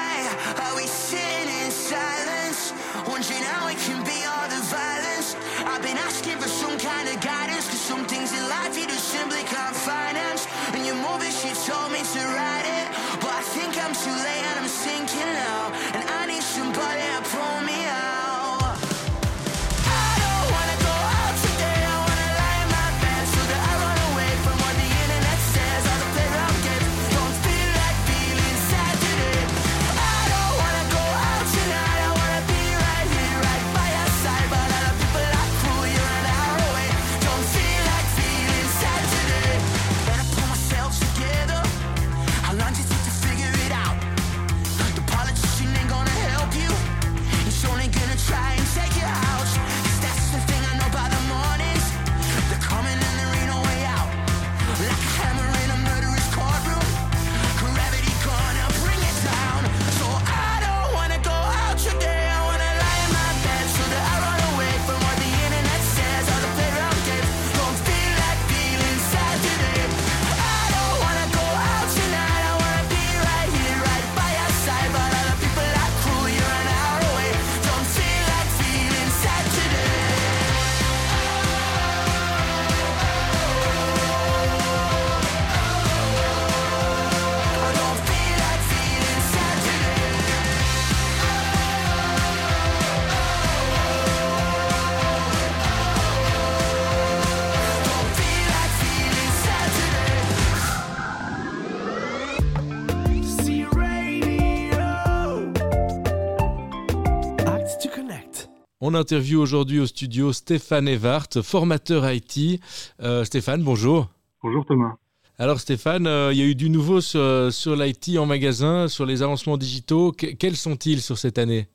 On 108.89 108.95
interviewe 108.95 109.41
aujourd'hui 109.41 109.81
au 109.81 109.87
studio 109.87 110.33
Stéphane 110.33 110.87
Evart, 110.87 111.43
formateur 111.43 112.05
IT. 112.09 112.61
Euh, 113.03 113.25
Stéphane, 113.25 113.65
bonjour. 113.65 114.07
Bonjour 114.45 114.65
Thomas. 114.65 114.95
Alors 115.41 115.59
Stéphane, 115.59 116.07
euh, 116.07 116.33
il 116.33 116.39
y 116.39 116.43
a 116.43 116.47
eu 116.47 116.55
du 116.55 116.71
nouveau 116.71 117.01
sur, 117.01 117.53
sur 117.53 117.75
l'IT 117.75 118.17
en 118.17 118.27
magasin, 118.27 118.87
sur 118.87 119.05
les 119.05 119.25
avancements 119.25 119.57
digitaux. 119.57 120.13
Que- 120.13 120.33
quels 120.37 120.55
sont-ils 120.55 121.01
sur 121.01 121.19
cette 121.19 121.37
année? 121.37 121.67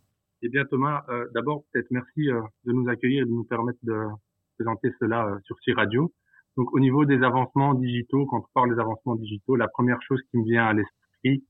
Eh 0.42 0.48
bien 0.48 0.64
Thomas, 0.64 1.04
euh, 1.10 1.26
d'abord 1.36 1.64
peut-être 1.74 1.88
merci 1.92 2.30
euh, 2.30 2.40
de 2.64 2.72
nous 2.72 2.88
accueillir 2.88 3.24
et 3.24 3.26
de 3.26 3.32
nous 3.32 3.44
permettre 3.44 3.80
de 3.84 3.94
présenter 4.58 4.88
cela 5.02 5.26
euh, 5.26 5.38
sur 5.44 5.58
C 5.66 5.74
Radio. 5.74 6.14
Donc 6.56 6.74
au 6.74 6.80
niveau 6.80 7.04
des 7.04 7.22
avancements 7.24 7.74
digitaux, 7.74 8.26
quand 8.28 8.38
on 8.38 8.46
parle 8.54 8.74
des 8.74 8.80
avancements 8.80 9.16
digitaux, 9.16 9.58
la 9.58 9.68
première 9.68 10.02
chose 10.08 10.22
qui 10.32 10.38
me 10.38 10.46
vient 10.46 10.64
à 10.66 10.72
l'esprit, 10.72 11.44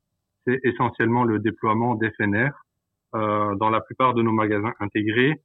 c'est 0.47 0.59
essentiellement 0.63 1.23
le 1.23 1.37
déploiement 1.37 1.93
d'FNR 1.93 2.49
euh, 3.13 3.55
dans 3.57 3.69
la 3.69 3.81
plupart 3.81 4.15
de 4.15 4.23
nos 4.23 4.31
magasins 4.31 4.73
intégrés 4.79 5.33
euh, 5.33 5.35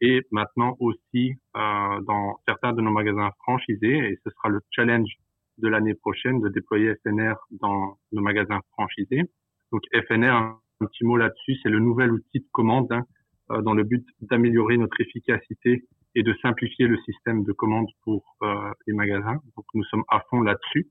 et 0.00 0.22
maintenant 0.30 0.76
aussi 0.80 1.34
euh, 1.56 2.00
dans 2.02 2.38
certains 2.46 2.72
de 2.72 2.80
nos 2.80 2.90
magasins 2.90 3.30
franchisés 3.42 3.98
et 3.98 4.18
ce 4.24 4.30
sera 4.30 4.48
le 4.48 4.60
challenge 4.70 5.10
de 5.58 5.68
l'année 5.68 5.94
prochaine 5.94 6.40
de 6.40 6.48
déployer 6.48 6.94
FNR 7.04 7.34
dans 7.60 7.98
nos 8.12 8.22
magasins 8.22 8.60
franchisés. 8.72 9.22
Donc 9.70 9.82
FNR, 9.92 10.32
un, 10.32 10.58
petit 10.80 11.04
mot 11.04 11.16
là-dessus, 11.16 11.56
c'est 11.62 11.68
le 11.68 11.78
nouvel 11.78 12.10
outil 12.10 12.40
de 12.40 12.46
commande 12.52 12.90
hein, 12.90 13.04
euh, 13.50 13.62
dans 13.62 13.74
le 13.74 13.84
but 13.84 14.04
d'améliorer 14.20 14.76
notre 14.76 15.00
efficacité 15.00 15.84
et 16.16 16.22
de 16.22 16.34
simplifier 16.42 16.86
le 16.86 16.98
système 17.02 17.44
de 17.44 17.52
commande 17.52 17.88
pour 18.02 18.36
euh, 18.42 18.54
les 18.86 18.94
magasins. 18.94 19.40
Donc 19.56 19.64
nous 19.74 19.84
sommes 19.84 20.04
à 20.08 20.20
fond 20.30 20.40
là-dessus. 20.40 20.88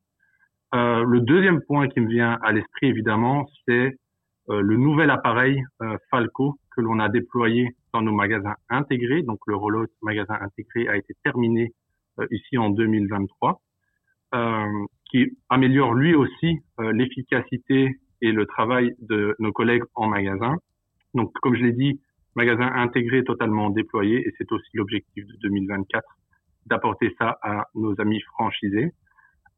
Euh, 0.73 1.03
le 1.03 1.19
deuxième 1.19 1.61
point 1.61 1.87
qui 1.87 1.99
me 1.99 2.09
vient 2.09 2.39
à 2.41 2.51
l'esprit, 2.51 2.87
évidemment, 2.87 3.45
c'est 3.67 3.95
euh, 4.49 4.61
le 4.61 4.75
nouvel 4.75 5.09
appareil 5.11 5.63
euh, 5.81 5.97
Falco 6.09 6.57
que 6.75 6.81
l'on 6.81 6.99
a 6.99 7.09
déployé 7.09 7.75
dans 7.93 8.01
nos 8.01 8.13
magasins 8.13 8.55
intégrés. 8.69 9.23
Donc 9.23 9.39
le 9.47 9.55
rollout 9.55 9.87
magasin 10.01 10.37
intégré 10.41 10.87
a 10.87 10.97
été 10.97 11.13
terminé 11.23 11.73
euh, 12.19 12.27
ici 12.31 12.57
en 12.57 12.69
2023, 12.69 13.61
euh, 14.35 14.85
qui 15.09 15.37
améliore 15.49 15.93
lui 15.93 16.15
aussi 16.15 16.59
euh, 16.79 16.91
l'efficacité 16.91 17.97
et 18.21 18.31
le 18.31 18.45
travail 18.45 18.95
de 18.99 19.35
nos 19.39 19.51
collègues 19.51 19.83
en 19.95 20.07
magasin. 20.07 20.57
Donc 21.13 21.31
comme 21.41 21.55
je 21.55 21.63
l'ai 21.63 21.73
dit, 21.73 22.01
magasin 22.35 22.71
intégré 22.73 23.23
totalement 23.23 23.69
déployé 23.69 24.27
et 24.27 24.33
c'est 24.37 24.51
aussi 24.51 24.69
l'objectif 24.73 25.25
de 25.25 25.35
2024 25.43 26.03
d'apporter 26.65 27.13
ça 27.19 27.37
à 27.41 27.67
nos 27.75 27.99
amis 27.99 28.21
franchisés. 28.21 28.91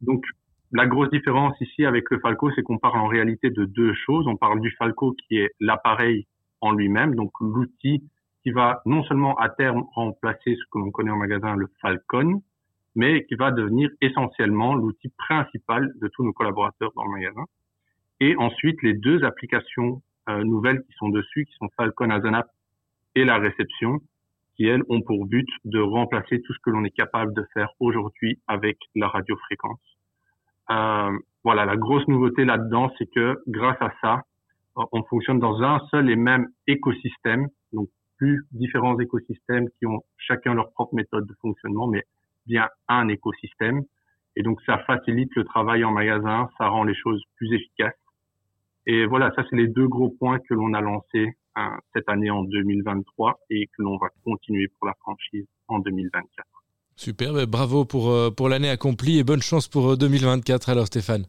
Donc 0.02 0.26
la 0.72 0.88
grosse 0.88 1.10
différence 1.10 1.60
ici 1.62 1.86
avec 1.86 2.10
le 2.10 2.20
Falco, 2.20 2.52
c'est 2.52 2.64
qu'on 2.64 2.80
parle 2.80 3.00
en 3.00 3.08
réalité 3.08 3.50
de 3.50 3.66
deux 3.66 3.94
choses. 3.94 4.28
On 4.28 4.36
parle 4.36 4.60
du 4.60 4.72
Falco 4.72 5.14
qui 5.14 5.38
est 5.38 5.52
l'appareil 5.60 6.28
en 6.62 6.72
lui-même, 6.72 7.16
donc 7.16 7.32
l'outil 7.40 8.04
qui 8.44 8.52
va 8.52 8.82
non 8.86 9.04
seulement 9.04 9.36
à 9.38 9.50
terme 9.50 9.86
remplacer 9.94 10.56
ce 10.56 10.64
que 10.72 10.78
l'on 10.78 10.92
connaît 10.92 11.12
en 11.12 11.18
magasin, 11.18 11.56
le 11.56 11.68
Falcon, 11.82 12.44
mais 12.96 13.26
qui 13.26 13.36
va 13.36 13.52
devenir 13.52 13.90
essentiellement 14.02 14.76
l'outil 14.76 15.12
principal 15.18 15.92
de 16.00 16.08
tous 16.10 16.24
nos 16.24 16.32
collaborateurs 16.32 16.92
dans 16.96 17.04
le 17.06 17.12
magasin. 17.12 17.44
Et 18.20 18.36
ensuite, 18.38 18.82
les 18.84 18.94
deux 18.94 19.24
applications 19.24 20.02
euh, 20.30 20.44
nouvelles 20.44 20.84
qui 20.84 20.94
sont 20.94 21.10
dessus, 21.10 21.46
qui 21.46 21.54
sont 21.56 21.70
Falcon 21.76 22.10
as 22.10 22.26
an 22.26 22.34
app 22.34 22.48
et 23.16 23.26
la 23.26 23.38
réception, 23.38 24.00
qui 24.56 24.66
elles 24.66 24.84
ont 24.90 25.02
pour 25.02 25.26
but 25.26 25.48
de 25.66 25.80
remplacer 25.80 26.42
tout 26.42 26.54
ce 26.54 26.60
que 26.60 26.70
l'on 26.70 26.84
est 26.86 26.96
capable 26.96 27.34
de 27.34 27.46
faire 27.54 27.70
aujourd'hui 27.80 28.40
avec 28.48 28.78
la 28.96 29.08
radiofréquence. 29.08 29.80
Euh, 30.70 31.12
voilà, 31.44 31.66
la 31.66 31.76
grosse 31.76 32.08
nouveauté 32.08 32.46
là-dedans, 32.46 32.92
c'est 32.98 33.12
que 33.12 33.42
grâce 33.48 33.82
à 33.82 33.92
ça, 34.02 34.22
on 34.76 35.04
fonctionne 35.04 35.40
dans 35.40 35.62
un 35.62 35.80
seul 35.92 36.10
et 36.10 36.16
même 36.16 36.48
écosystème, 36.68 37.48
donc 37.74 37.90
plus 38.18 38.46
différents 38.52 39.00
écosystèmes 39.00 39.70
qui 39.78 39.86
ont 39.86 40.02
chacun 40.18 40.54
leur 40.54 40.72
propre 40.72 40.96
méthode 40.96 41.26
de 41.28 41.34
fonctionnement, 41.42 41.88
mais 41.88 42.04
bien 42.46 42.68
un 42.88 43.08
écosystème. 43.08 43.84
Et 44.36 44.44
donc 44.44 44.62
ça 44.66 44.80
facilite 44.80 45.34
le 45.36 45.44
travail 45.46 45.84
en 45.84 45.92
magasin, 45.92 46.50
ça 46.58 46.68
rend 46.68 46.84
les 46.84 46.96
choses 46.96 47.22
plus 47.38 47.54
efficaces. 47.54 47.94
Et 48.86 49.06
voilà, 49.06 49.32
ça 49.36 49.44
c'est 49.50 49.56
les 49.56 49.68
deux 49.68 49.88
gros 49.88 50.10
points 50.10 50.40
que 50.40 50.54
l'on 50.54 50.74
a 50.74 50.82
lancés 50.82 51.34
hein, 51.56 51.78
cette 51.94 52.08
année 52.10 52.30
en 52.30 52.44
2023 52.44 53.40
et 53.50 53.68
que 53.68 53.82
l'on 53.82 53.98
va 53.98 54.08
continuer 54.24 54.68
pour 54.78 54.88
la 54.88 54.94
franchise 55.02 55.46
en 55.68 55.80
2024. 55.80 56.46
Super, 56.98 57.34
ben, 57.34 57.46
bravo 57.46 57.84
pour, 57.84 58.10
euh, 58.10 58.30
pour 58.30 58.48
l'année 58.48 58.70
accomplie 58.70 59.20
et 59.20 59.24
bonne 59.24 59.42
chance 59.42 59.68
pour 59.68 59.92
euh, 59.92 59.96
2024 59.98 60.70
alors 60.70 60.88
Stéphane. 60.88 61.26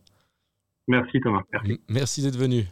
Merci 0.88 1.20
Thomas. 1.20 1.42
Merci 1.88 2.22
d'être 2.22 2.38
venu. 2.38 2.64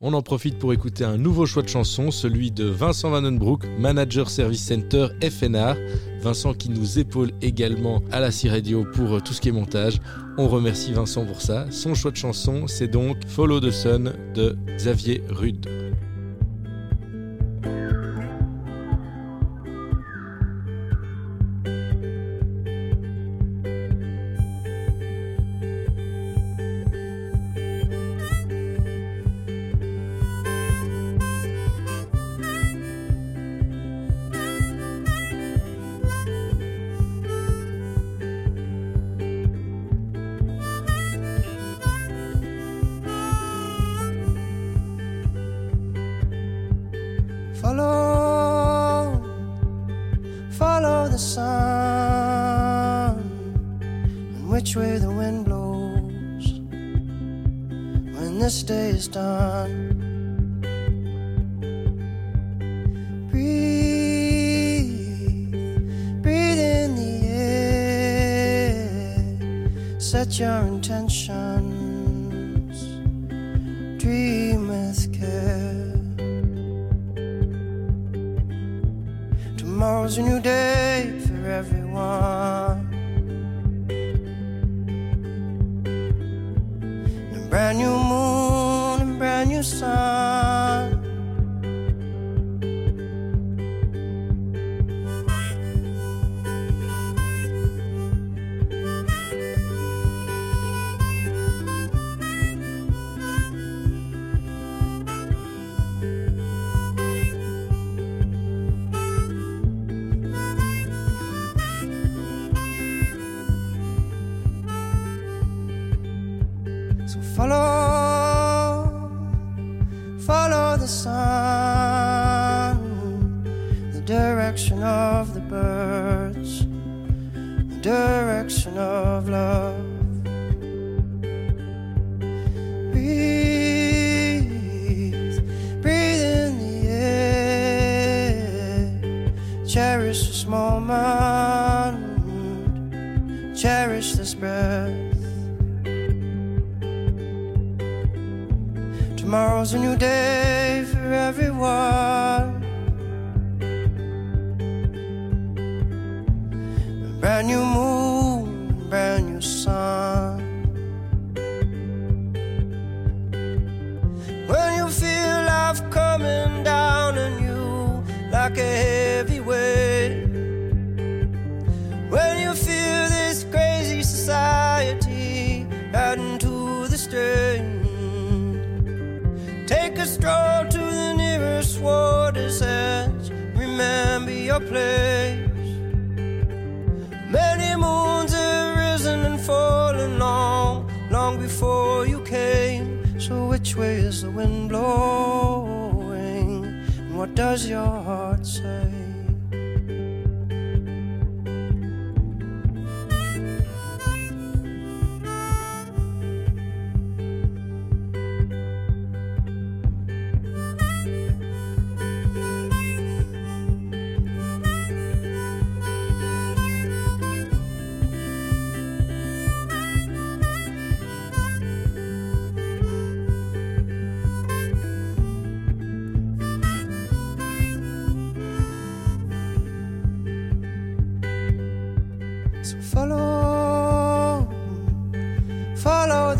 On 0.00 0.12
en 0.12 0.22
profite 0.22 0.60
pour 0.60 0.72
écouter 0.72 1.02
un 1.02 1.16
nouveau 1.16 1.44
choix 1.44 1.64
de 1.64 1.68
chanson, 1.68 2.12
celui 2.12 2.52
de 2.52 2.66
Vincent 2.66 3.10
Vandenbroek, 3.10 3.64
manager 3.80 4.30
service 4.30 4.64
center 4.64 5.08
FNR. 5.20 5.74
Vincent 6.20 6.54
qui 6.54 6.70
nous 6.70 7.00
épaule 7.00 7.32
également 7.42 8.00
à 8.12 8.20
la 8.20 8.30
C-Radio 8.30 8.84
pour 8.94 9.14
euh, 9.14 9.20
tout 9.20 9.32
ce 9.32 9.40
qui 9.40 9.48
est 9.48 9.52
montage. 9.52 10.00
On 10.36 10.46
remercie 10.46 10.92
Vincent 10.92 11.26
pour 11.26 11.42
ça. 11.42 11.66
Son 11.72 11.96
choix 11.96 12.12
de 12.12 12.16
chanson, 12.16 12.68
c'est 12.68 12.86
donc 12.86 13.16
Follow 13.26 13.58
the 13.58 13.72
Sun 13.72 14.12
de 14.34 14.56
Xavier 14.76 15.20
Rude. 15.30 15.66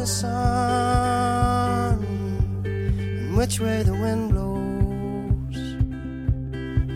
Sun, 0.09 2.03
and 2.65 3.37
which 3.37 3.61
way 3.61 3.83
the 3.83 3.93
wind 3.93 4.31
blows 4.31 5.59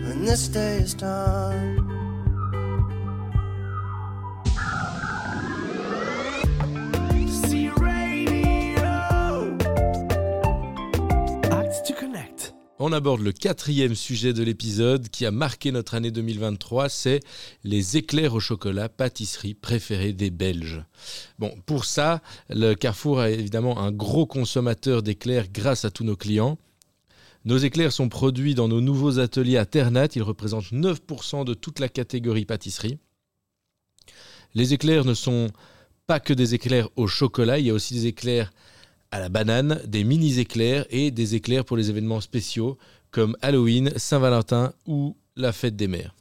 when 0.05 0.25
this 0.25 0.47
day 0.47 0.77
is 0.77 0.95
done. 0.95 1.82
On 12.85 12.91
aborde 12.91 13.21
le 13.21 13.31
quatrième 13.31 13.95
sujet 13.95 14.33
de 14.33 14.43
l'épisode 14.43 15.07
qui 15.07 15.25
a 15.25 15.31
marqué 15.31 15.71
notre 15.71 15.93
année 15.95 16.11
2023, 16.11 16.89
c'est 16.89 17.21
les 17.63 17.95
éclairs 17.95 18.33
au 18.33 18.41
chocolat 18.41 18.89
pâtisserie 18.89 19.53
préférés 19.53 20.11
des 20.11 20.31
Belges. 20.31 20.83
Bon, 21.39 21.55
pour 21.65 21.85
ça, 21.85 22.21
le 22.49 22.73
Carrefour 22.73 23.23
est 23.23 23.35
évidemment 23.35 23.79
un 23.79 23.93
gros 23.93 24.25
consommateur 24.25 25.01
d'éclairs 25.01 25.45
grâce 25.49 25.85
à 25.85 25.91
tous 25.91 26.03
nos 26.03 26.17
clients. 26.17 26.57
Nos 27.45 27.55
éclairs 27.55 27.93
sont 27.93 28.09
produits 28.09 28.53
dans 28.53 28.67
nos 28.67 28.81
nouveaux 28.81 29.17
ateliers 29.17 29.55
à 29.55 29.65
Ternat, 29.65 30.07
ils 30.15 30.21
représentent 30.21 30.73
9% 30.73 31.45
de 31.45 31.53
toute 31.53 31.79
la 31.79 31.87
catégorie 31.87 32.43
pâtisserie. 32.43 32.97
Les 34.55 34.73
éclairs 34.73 35.05
ne 35.05 35.13
sont 35.13 35.51
pas 36.05 36.19
que 36.19 36.33
des 36.33 36.53
éclairs 36.53 36.89
au 36.97 37.07
chocolat, 37.07 37.59
il 37.59 37.67
y 37.67 37.69
a 37.69 37.73
aussi 37.73 37.93
des 37.93 38.07
éclairs 38.07 38.51
à 39.13 39.19
la 39.19 39.29
banane, 39.29 39.79
des 39.85 40.03
mini 40.03 40.39
éclairs 40.39 40.87
et 40.89 41.11
des 41.11 41.35
éclairs 41.35 41.65
pour 41.65 41.77
les 41.77 41.91
événements 41.91 42.19
spéciaux 42.19 42.79
comme 43.11 43.37
Halloween, 43.43 43.93
Saint-Valentin 43.95 44.73
ou 44.87 45.15
la 45.35 45.51
fête 45.51 45.75
des 45.75 45.87
mères. 45.87 46.15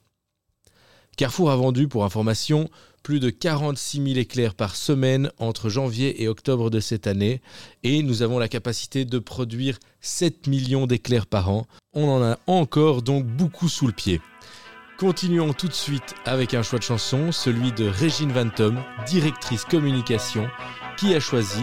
Carrefour 1.17 1.51
a 1.51 1.57
vendu, 1.57 1.89
pour 1.89 2.05
information, 2.05 2.69
plus 3.03 3.19
de 3.19 3.31
46 3.31 3.97
000 4.05 4.19
éclairs 4.19 4.55
par 4.55 4.77
semaine 4.77 5.31
entre 5.39 5.71
janvier 5.71 6.23
et 6.23 6.29
octobre 6.29 6.69
de 6.69 6.81
cette 6.81 7.07
année 7.07 7.41
et 7.83 8.03
nous 8.03 8.21
avons 8.21 8.39
la 8.39 8.49
capacité 8.49 9.07
de 9.07 9.19
produire 9.19 9.79
7 10.03 10.47
millions 10.47 10.87
d'éclairs 10.87 11.27
par 11.27 11.49
an. 11.49 11.67
On 11.95 12.11
en 12.11 12.23
a 12.23 12.39
encore 12.47 13.01
donc 13.01 13.25
beaucoup 13.25 13.71
sous 13.71 13.87
le 13.87 13.95
pied. 13.95 14.21
Continuons 14.99 15.55
tout 15.55 15.69
de 15.69 15.73
suite 15.73 16.15
avec 16.27 16.53
un 16.53 16.63
choix 16.63 16.79
de 16.79 16.85
chanson, 16.85 17.33
celui 17.33 17.73
de 17.73 17.87
Régine 17.87 18.33
Van 18.33 18.51
Tom, 18.51 18.83
directrice 19.07 19.65
communication, 19.65 20.47
qui 20.99 21.15
a 21.15 21.21
choisi 21.21 21.63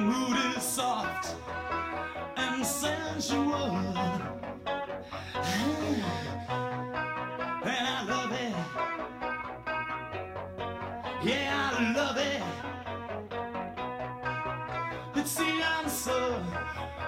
mood 0.00 0.36
is 0.56 0.62
soft 0.62 1.34
and 2.36 2.64
sensual. 2.64 3.76
And 7.62 7.86
I 7.88 8.04
love 8.08 8.32
it. 8.32 8.54
Yeah, 11.22 11.70
I 11.72 11.92
love 11.92 12.16
it. 12.16 12.42
It's 15.16 15.34
the 15.34 15.44
answer 15.44 16.44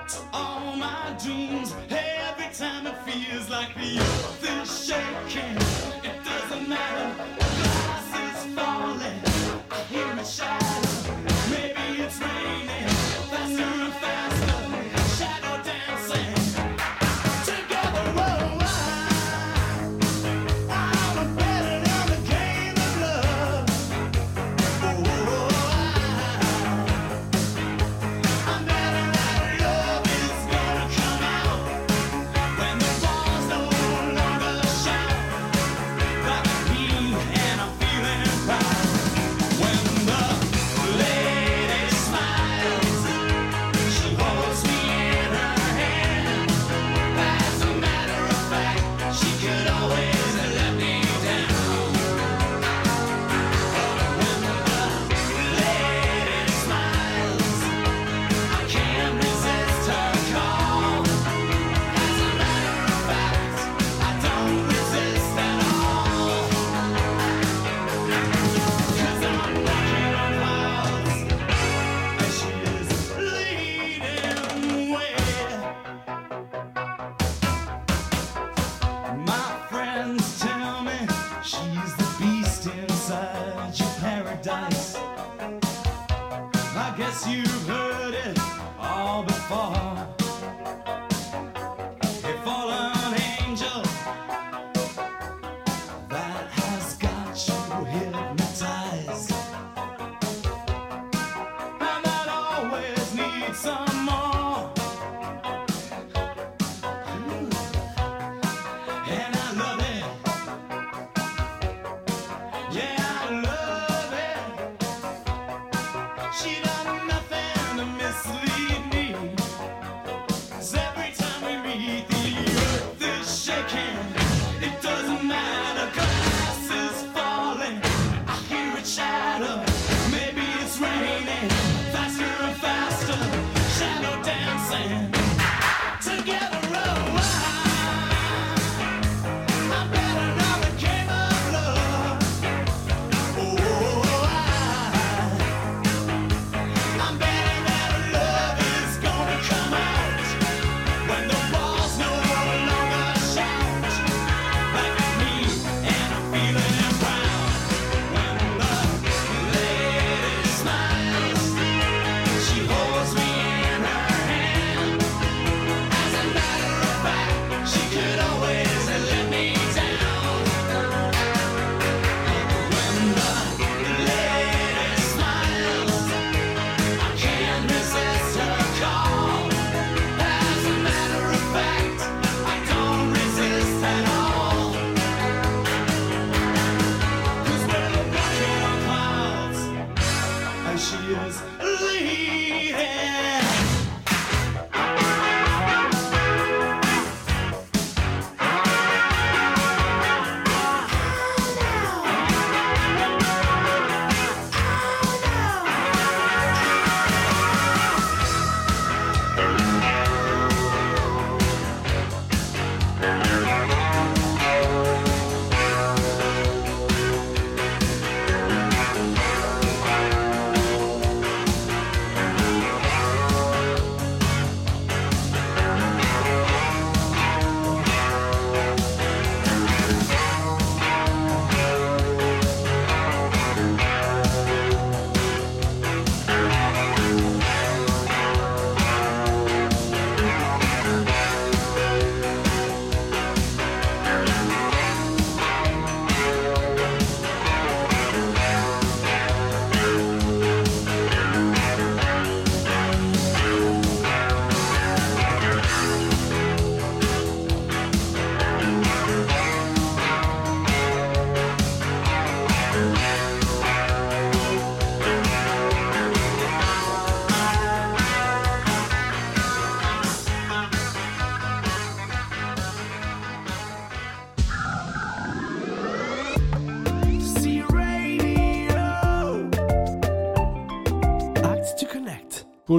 to 0.08 0.18
all 0.32 0.76
my 0.76 1.16
dreams. 1.22 1.74
Every 1.88 2.52
time 2.54 2.86
it 2.86 2.96
feels 3.06 3.48
like 3.48 3.74
the 3.74 4.31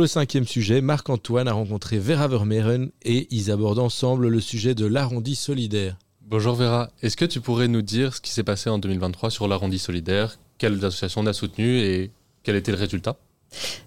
le 0.03 0.07
cinquième 0.07 0.45
sujet, 0.45 0.81
Marc-Antoine 0.81 1.47
a 1.47 1.53
rencontré 1.53 1.97
Vera 1.97 2.27
Vermeeren 2.27 2.91
et 3.03 3.25
ils 3.31 3.51
abordent 3.51 3.79
ensemble 3.79 4.27
le 4.27 4.41
sujet 4.41 4.75
de 4.75 4.85
l'arrondi 4.85 5.33
solidaire. 5.33 5.97
Bonjour 6.19 6.55
Vera, 6.55 6.89
est-ce 7.01 7.15
que 7.15 7.23
tu 7.23 7.39
pourrais 7.39 7.69
nous 7.69 7.81
dire 7.81 8.13
ce 8.13 8.19
qui 8.19 8.31
s'est 8.31 8.43
passé 8.43 8.69
en 8.69 8.79
2023 8.79 9.31
sur 9.31 9.47
l'arrondi 9.47 9.79
solidaire? 9.79 10.39
Quelles 10.57 10.83
associations 10.83 11.21
on 11.21 11.25
a 11.25 11.31
soutenues 11.31 11.79
et 11.79 12.11
quel 12.43 12.57
était 12.57 12.73
le 12.73 12.77
résultat? 12.77 13.15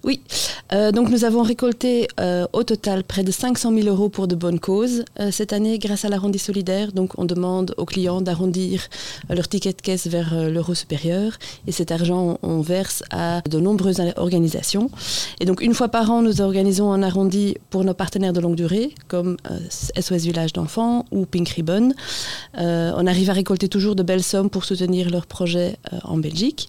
Oui, 0.05 0.21
Euh, 0.73 0.91
donc 0.91 1.11
nous 1.11 1.25
avons 1.25 1.43
récolté 1.43 2.09
euh, 2.19 2.47
au 2.53 2.65
total 2.65 3.05
près 3.05 3.23
de 3.23 3.31
500 3.31 3.73
000 3.73 3.87
euros 3.87 4.09
pour 4.09 4.27
de 4.27 4.35
bonnes 4.35 4.59
causes 4.59 5.05
euh, 5.21 5.31
cette 5.31 5.53
année 5.53 5.79
grâce 5.79 6.05
à 6.05 6.09
l'arrondi 6.09 6.39
solidaire. 6.39 6.93
Donc 6.93 7.13
on 7.19 7.25
demande 7.25 7.75
aux 7.77 7.85
clients 7.85 8.21
d'arrondir 8.21 8.89
leur 9.31 9.49
ticket 9.49 9.73
de 9.73 9.81
caisse 9.81 10.07
vers 10.09 10.35
l'euro 10.51 10.75
supérieur 10.75 11.39
et 11.67 11.73
cet 11.73 11.93
argent 11.93 12.39
on, 12.43 12.57
on 12.57 12.61
verse 12.63 13.05
à 13.11 13.43
de 13.49 13.61
nombreuses 13.61 14.03
organisations. 14.17 14.91
Et 15.41 15.45
donc 15.45 15.61
une 15.61 15.75
fois 15.75 15.89
par 15.89 16.11
an 16.11 16.23
nous 16.23 16.41
organisons 16.41 16.93
un 16.93 17.03
arrondi 17.03 17.57
pour 17.71 17.85
nos 17.85 17.95
partenaires 17.95 18.33
de 18.33 18.41
longue 18.41 18.57
durée 18.57 18.93
comme 19.09 19.37
SOS 19.71 20.23
Village 20.23 20.53
d'enfants 20.53 21.05
ou 21.13 21.27
Pink 21.27 21.49
Ribbon. 21.51 21.93
On 22.55 23.07
arrive 23.07 23.31
à 23.31 23.35
récolter 23.35 23.69
toujours 23.69 23.95
de 23.95 24.03
belles 24.03 24.23
sommes 24.23 24.51
pour 24.51 24.65
soutenir 24.65 25.11
leurs 25.11 25.27
projets 25.27 25.77
en 26.05 26.17
Belgique. 26.17 26.69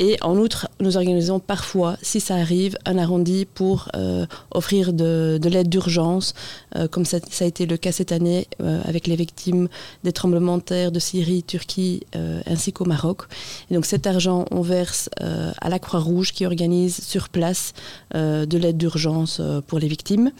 Et 0.00 0.16
en 0.22 0.36
outre, 0.36 0.68
nous 0.80 0.96
organisons 0.96 1.38
parfois, 1.38 1.96
si 2.02 2.18
ça 2.18 2.34
arrive, 2.34 2.76
un 2.84 2.98
arrondi 2.98 3.46
pour 3.46 3.88
euh, 3.94 4.26
offrir 4.50 4.92
de, 4.92 5.38
de 5.40 5.48
l'aide 5.48 5.68
d'urgence, 5.68 6.34
euh, 6.74 6.88
comme 6.88 7.04
ça, 7.04 7.18
a 7.40 7.44
été 7.44 7.64
le 7.64 7.76
cas 7.76 7.92
cette 7.92 8.10
année 8.10 8.48
euh, 8.60 8.80
avec 8.84 9.06
les 9.06 9.14
victimes 9.14 9.68
des 10.02 10.12
tremblements 10.12 10.58
de 10.58 10.62
terre 10.62 10.90
de 10.90 10.98
Syrie, 10.98 11.44
Turquie, 11.44 12.02
ainsi 12.46 12.72
qu'au 12.72 12.84
Maroc. 12.84 13.22
Et 13.70 13.74
donc 13.74 13.86
cet 13.86 14.06
argent, 14.06 14.46
on 14.50 14.62
verse 14.62 15.08
à 15.18 15.68
la 15.68 15.78
Croix-Rouge 15.78 16.32
qui 16.32 16.46
organise 16.46 17.02
sur 17.02 17.28
place 17.28 17.72
de 18.12 18.58
l'aide 18.58 18.76
d'urgence 18.76 19.40
pour 19.66 19.78
les 19.78 19.88
victimes. 19.88 20.30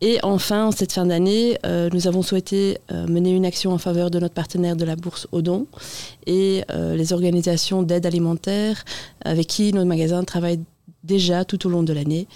Et 0.00 0.18
enfin, 0.22 0.66
en 0.66 0.72
cette 0.72 0.92
fin 0.92 1.06
d'année, 1.06 1.58
euh, 1.64 1.88
nous 1.92 2.06
avons 2.06 2.22
souhaité 2.22 2.78
euh, 2.92 3.06
mener 3.06 3.30
une 3.30 3.46
action 3.46 3.72
en 3.72 3.78
faveur 3.78 4.10
de 4.10 4.18
notre 4.18 4.34
partenaire 4.34 4.76
de 4.76 4.84
la 4.84 4.94
bourse 4.94 5.26
Odon 5.32 5.66
et 6.26 6.64
euh, 6.70 6.96
les 6.96 7.12
organisations 7.12 7.82
d'aide 7.82 8.04
alimentaire 8.04 8.84
avec 9.24 9.46
qui 9.46 9.72
nos 9.72 9.84
magasins 9.84 10.22
travaillent 10.24 10.60
déjà 11.02 11.44
tout 11.44 11.66
au 11.66 11.70
long 11.70 11.82
de 11.82 11.92
l'année. 11.92 12.26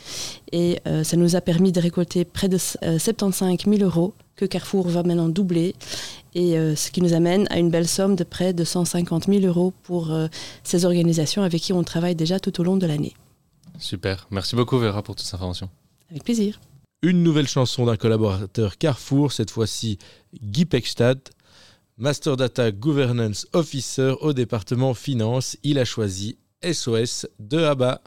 Et 0.53 0.79
ça 1.03 1.17
nous 1.17 1.35
a 1.35 1.41
permis 1.41 1.73
de 1.73 1.81
récolter 1.81 2.25
près 2.25 2.49
de 2.49 2.57
euh, 2.85 2.99
75 2.99 3.59
000 3.67 3.83
euros 3.83 4.15
que 4.37 4.45
Carrefour 4.45 4.89
va 4.89 5.03
maintenant 5.03 5.29
doubler. 5.29 5.75
Et 6.35 6.53
ce 6.53 6.93
qui 6.93 7.03
nous 7.03 7.13
amène 7.13 7.49
à 7.51 7.59
une 7.59 7.71
belle 7.71 7.89
somme 7.89 8.15
de 8.15 8.23
près 8.23 8.53
de 8.53 8.63
150 8.63 9.27
000 9.27 9.45
euros 9.45 9.73
pour 9.83 10.17
ces 10.63 10.85
organisations 10.85 11.43
avec 11.43 11.61
qui 11.61 11.73
on 11.73 11.83
travaille 11.83 12.15
déjà 12.15 12.39
tout 12.39 12.61
au 12.61 12.65
long 12.65 12.77
de 12.77 12.87
l'année. 12.87 13.15
Super, 13.81 14.29
merci 14.31 14.55
beaucoup 14.55 14.79
Vera 14.79 15.03
pour 15.03 15.17
toutes 15.17 15.27
ces 15.27 15.35
informations. 15.35 15.69
Avec 16.09 16.23
plaisir. 16.23 16.61
Une 17.03 17.23
nouvelle 17.23 17.49
chanson 17.49 17.87
d'un 17.87 17.97
collaborateur 17.97 18.77
Carrefour, 18.77 19.33
cette 19.33 19.51
fois-ci 19.51 19.97
Guy 20.43 20.67
Pechstad. 20.67 21.19
Master 21.97 22.37
Data 22.37 22.71
Governance 22.73 23.47
Officer 23.55 24.17
au 24.21 24.35
département 24.35 24.93
Finance, 24.93 25.57
il 25.63 25.79
a 25.79 25.87
choisi 25.87 26.37
SOS 26.63 27.27
de 27.39 27.57
ABBA. 27.57 28.03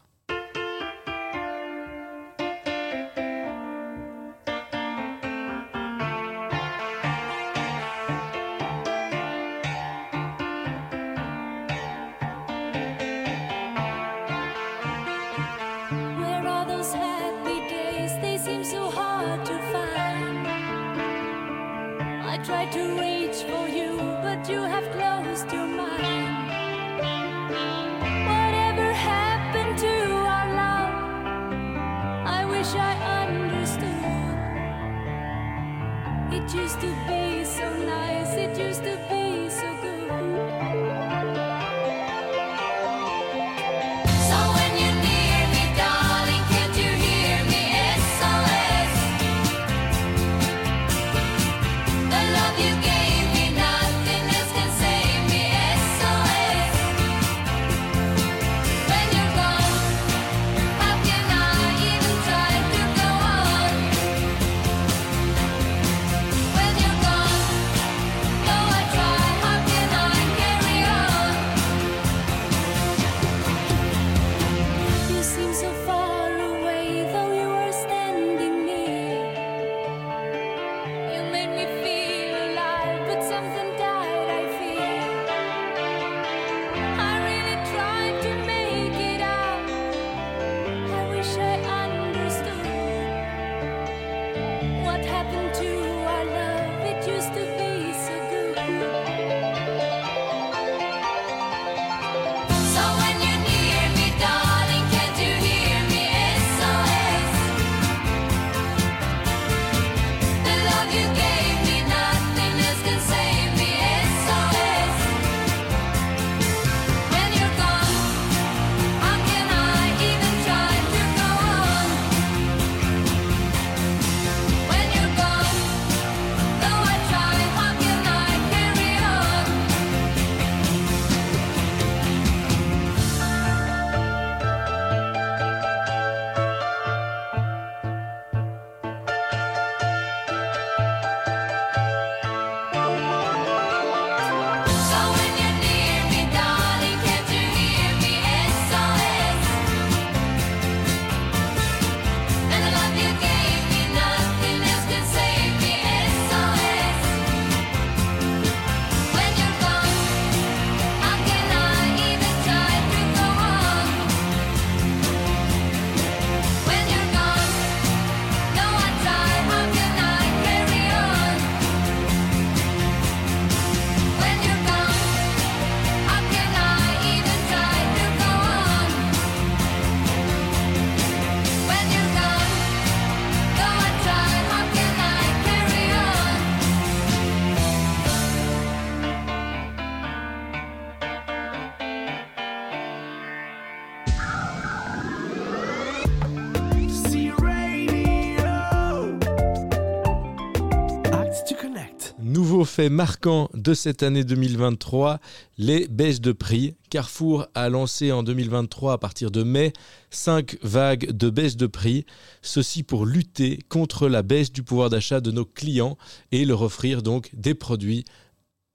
Marquant 202.89 203.49
de 203.53 203.73
cette 203.73 204.03
année 204.03 204.23
2023, 204.23 205.19
les 205.57 205.87
baisses 205.87 206.21
de 206.21 206.31
prix. 206.31 206.75
Carrefour 206.89 207.47
a 207.55 207.69
lancé 207.69 208.11
en 208.11 208.23
2023, 208.23 208.93
à 208.93 208.97
partir 208.97 209.31
de 209.31 209.43
mai, 209.43 209.73
cinq 210.09 210.57
vagues 210.63 211.11
de 211.11 211.29
baisses 211.29 211.57
de 211.57 211.67
prix. 211.67 212.05
Ceci 212.41 212.83
pour 212.83 213.05
lutter 213.05 213.59
contre 213.69 214.07
la 214.07 214.23
baisse 214.23 214.51
du 214.51 214.63
pouvoir 214.63 214.89
d'achat 214.89 215.21
de 215.21 215.31
nos 215.31 215.45
clients 215.45 215.97
et 216.31 216.45
leur 216.45 216.61
offrir 216.61 217.01
donc 217.01 217.29
des 217.33 217.53
produits 217.53 218.05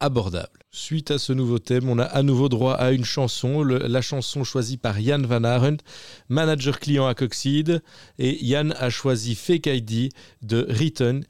abordables. 0.00 0.58
Suite 0.70 1.10
à 1.10 1.18
ce 1.18 1.32
nouveau 1.32 1.58
thème, 1.58 1.88
on 1.88 1.98
a 1.98 2.04
à 2.04 2.22
nouveau 2.22 2.48
droit 2.48 2.74
à 2.74 2.92
une 2.92 3.04
chanson, 3.04 3.64
la 3.64 4.02
chanson 4.02 4.44
choisie 4.44 4.76
par 4.76 5.00
Yann 5.00 5.26
Van 5.26 5.44
Arendt, 5.44 5.84
manager 6.28 6.78
client 6.78 7.06
à 7.06 7.14
Coxide, 7.14 7.82
et 8.18 8.44
Yann 8.44 8.74
a 8.78 8.90
choisi 8.90 9.34
Fake 9.34 9.66
ID 9.66 10.12
de 10.42 10.66
Riton, 10.68 11.22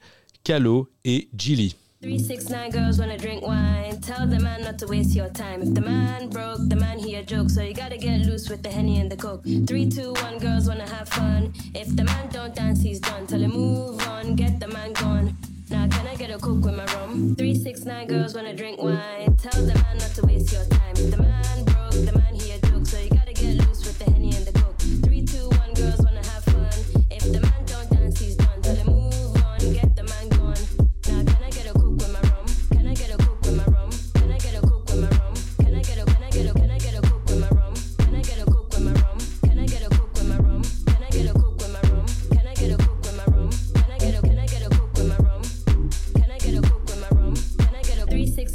Calo 0.43 0.89
et 1.03 1.29
Gilly. 1.35 1.75
Three, 2.01 2.17
six, 2.17 2.47
nine 2.47 2.71
girls 2.71 2.97
wanna 2.97 3.17
drink 3.17 3.45
wine. 3.45 3.99
Tell 3.99 4.25
the 4.25 4.39
man 4.39 4.61
not 4.61 4.79
to 4.79 4.87
waste 4.87 5.13
your 5.13 5.27
time. 5.27 5.61
If 5.61 5.73
the 5.73 5.81
man 5.81 6.29
broke, 6.29 6.59
the 6.69 6.77
man 6.77 6.97
he 6.97 7.15
a 7.15 7.23
joke. 7.23 7.49
So 7.49 7.61
you 7.61 7.73
gotta 7.73 7.97
get 7.97 8.21
loose 8.21 8.49
with 8.49 8.63
the 8.63 8.69
henny 8.69 9.01
and 9.01 9.11
the 9.11 9.17
coke. 9.17 9.43
Three, 9.67 9.89
two, 9.89 10.13
one, 10.13 10.37
girls 10.37 10.65
wanna 10.65 10.87
have 10.87 11.09
fun. 11.09 11.53
If 11.75 11.93
the 11.97 12.05
man 12.05 12.29
don't 12.29 12.55
dance, 12.55 12.81
he's 12.81 13.01
done. 13.01 13.27
Tell 13.27 13.41
him 13.41 13.51
move 13.51 14.07
on, 14.07 14.37
get 14.37 14.61
the 14.61 14.69
man 14.69 14.93
gone. 14.93 15.35
Now 15.69 15.89
can 15.89 16.07
I 16.07 16.15
get 16.15 16.31
a 16.31 16.37
coke 16.37 16.63
with 16.63 16.77
my 16.77 16.85
rum? 16.95 17.35
Three, 17.35 17.53
six, 17.53 17.83
nine 17.83 18.07
girls 18.07 18.33
wanna 18.33 18.55
drink 18.55 18.81
wine. 18.81 19.35
Tell 19.35 19.61
the 19.61 19.75
man 19.75 19.97
not 19.97 20.11
to 20.15 20.25
waste 20.25 20.53
your 20.53 20.63
time. 20.63 20.95
If 20.95 21.11
the 21.11 21.21
man 21.21 21.65
broke, 21.65 21.91
the 21.91 22.13
man 22.15 22.33
he 22.33 22.51
a 22.51 22.59
joke. 22.59 22.87
So 22.87 22.97
you 22.97 23.09
gotta 23.09 23.33
get 23.33 23.57
loose 23.57 23.85
with 23.85 23.99
the 23.99 24.09
henny 24.09 24.33
and 24.33 24.45
the 24.45 24.53
coke. 24.53 24.58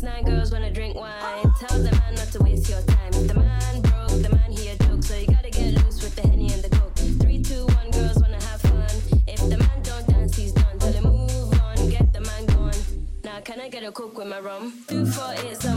Nine 0.04 0.24
girls 0.24 0.52
wanna 0.52 0.70
drink 0.70 0.94
wine? 0.94 1.52
Tell 1.58 1.78
the 1.82 1.90
man 1.90 2.14
not 2.14 2.28
to 2.32 2.42
waste 2.42 2.68
your 2.68 2.82
time. 2.82 3.12
If 3.12 3.26
the 3.26 3.34
man 3.34 3.80
broke, 3.80 4.22
the 4.22 4.30
man 4.36 4.52
he 4.52 4.68
a 4.68 4.76
joke. 4.76 5.02
So 5.02 5.16
you 5.16 5.26
gotta 5.26 5.50
get 5.50 5.74
loose 5.74 6.02
with 6.02 6.14
the 6.14 6.28
henny 6.28 6.52
and 6.52 6.62
the 6.62 6.68
coke. 6.76 6.94
Three 7.22 7.42
two 7.42 7.64
one 7.66 7.90
girls 7.90 8.18
wanna 8.20 8.42
have 8.44 8.60
fun. 8.60 8.94
If 9.26 9.40
the 9.48 9.58
man 9.58 9.82
don't 9.82 10.06
dance, 10.06 10.36
he's 10.36 10.52
done. 10.52 10.78
Tell 10.78 10.92
him 10.92 11.04
move 11.04 11.60
on, 11.60 11.88
get 11.88 12.12
the 12.12 12.20
man 12.20 12.46
gone. 12.46 12.80
Now 13.24 13.40
can 13.40 13.60
I 13.60 13.68
get 13.70 13.82
a 13.82 13.92
coke 13.92 14.18
with 14.18 14.28
my 14.28 14.40
rum? 14.40 14.84
Two 14.88 15.06
four 15.06 15.32
eight, 15.42 15.56
some 15.56 15.73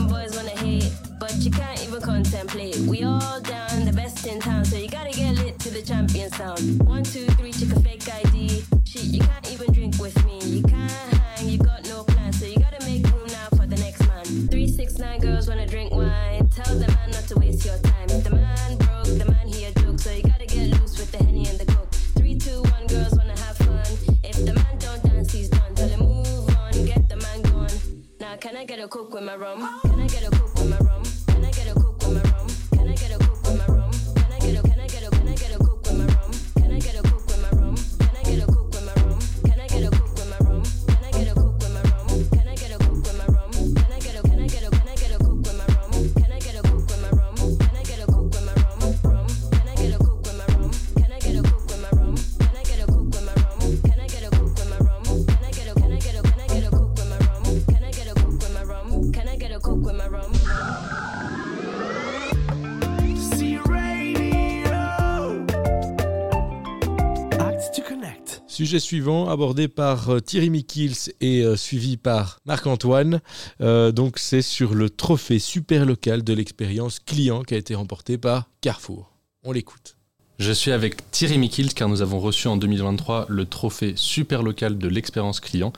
Sujet 68.68 68.80
suivant, 68.80 69.30
abordé 69.30 69.66
par 69.66 70.10
euh, 70.10 70.20
Thierry 70.20 70.50
Mikils 70.50 71.14
et 71.22 71.40
euh, 71.40 71.56
suivi 71.56 71.96
par 71.96 72.38
Marc-Antoine. 72.44 73.22
Euh, 73.62 73.92
donc, 73.92 74.18
c'est 74.18 74.42
sur 74.42 74.74
le 74.74 74.90
trophée 74.90 75.38
super 75.38 75.86
local 75.86 76.22
de 76.22 76.34
l'expérience 76.34 76.98
client 77.00 77.44
qui 77.44 77.54
a 77.54 77.56
été 77.56 77.74
remporté 77.74 78.18
par 78.18 78.50
Carrefour. 78.60 79.10
On 79.42 79.52
l'écoute. 79.52 79.96
Je 80.38 80.52
suis 80.52 80.70
avec 80.70 81.10
Thierry 81.12 81.38
Mikils 81.38 81.72
car 81.72 81.88
nous 81.88 82.02
avons 82.02 82.20
reçu 82.20 82.46
en 82.46 82.58
2023 82.58 83.24
le 83.30 83.46
trophée 83.46 83.94
super 83.96 84.42
local 84.42 84.76
de 84.76 84.88
l'expérience 84.88 85.40
client. 85.40 85.72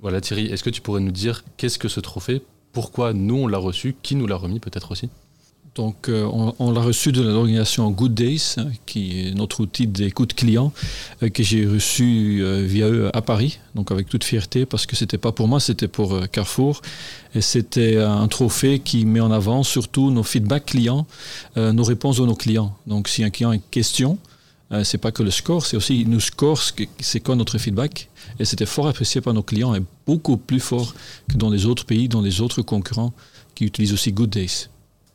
Voilà 0.00 0.22
Thierry, 0.22 0.46
est-ce 0.46 0.64
que 0.64 0.70
tu 0.70 0.80
pourrais 0.80 1.02
nous 1.02 1.12
dire 1.12 1.44
qu'est-ce 1.58 1.78
que 1.78 1.88
ce 1.88 2.00
trophée? 2.00 2.40
Pourquoi 2.72 3.12
nous 3.12 3.36
on 3.36 3.48
l'a 3.48 3.58
reçu? 3.58 3.94
Qui 4.02 4.14
nous 4.14 4.26
l'a 4.26 4.36
remis 4.36 4.60
peut-être 4.60 4.92
aussi? 4.92 5.10
Donc, 5.76 6.08
euh, 6.08 6.28
on, 6.58 6.72
l'a 6.72 6.80
reçu 6.80 7.12
de 7.12 7.22
l'organisation 7.22 7.88
Good 7.92 8.12
Days, 8.12 8.56
euh, 8.58 8.64
qui 8.86 9.20
est 9.20 9.34
notre 9.34 9.60
outil 9.60 9.86
d'écoute 9.86 10.34
client, 10.34 10.72
euh, 11.22 11.28
que 11.28 11.44
j'ai 11.44 11.64
reçu 11.64 12.40
euh, 12.42 12.64
via 12.66 12.88
eux 12.88 13.08
à 13.14 13.22
Paris, 13.22 13.60
donc 13.76 13.92
avec 13.92 14.08
toute 14.08 14.24
fierté, 14.24 14.66
parce 14.66 14.84
que 14.84 14.96
c'était 14.96 15.18
pas 15.18 15.30
pour 15.30 15.46
moi, 15.46 15.60
c'était 15.60 15.86
pour 15.86 16.28
Carrefour. 16.28 16.82
Et 17.36 17.40
c'était 17.40 17.98
un 17.98 18.26
trophée 18.26 18.80
qui 18.80 19.04
met 19.04 19.20
en 19.20 19.30
avant 19.30 19.62
surtout 19.62 20.10
nos 20.10 20.24
feedbacks 20.24 20.66
clients, 20.66 21.06
nos 21.54 21.84
réponses 21.84 22.16
de 22.16 22.26
nos 22.26 22.34
clients. 22.34 22.76
Donc, 22.88 23.06
si 23.06 23.22
un 23.22 23.30
client 23.30 23.50
a 23.50 23.54
une 23.54 23.60
question, 23.70 24.18
c'est 24.82 24.98
pas 24.98 25.12
que 25.12 25.22
le 25.22 25.30
score, 25.30 25.64
c'est 25.64 25.76
aussi 25.76 26.04
nous 26.06 26.18
score, 26.18 26.60
c'est 26.98 27.20
quoi 27.20 27.36
notre 27.36 27.58
feedback. 27.58 28.10
Et 28.40 28.44
c'était 28.44 28.66
fort 28.66 28.88
apprécié 28.88 29.20
par 29.20 29.32
nos 29.32 29.44
clients 29.44 29.76
et 29.76 29.82
beaucoup 30.06 30.36
plus 30.38 30.58
fort 30.58 30.92
que 31.28 31.36
dans 31.36 31.50
les 31.50 31.66
autres 31.66 31.86
pays, 31.86 32.08
dans 32.08 32.20
les 32.20 32.40
autres 32.40 32.62
concurrents 32.62 33.12
qui 33.54 33.64
utilisent 33.64 33.92
aussi 33.92 34.10
Good 34.12 34.30
Days. 34.30 34.68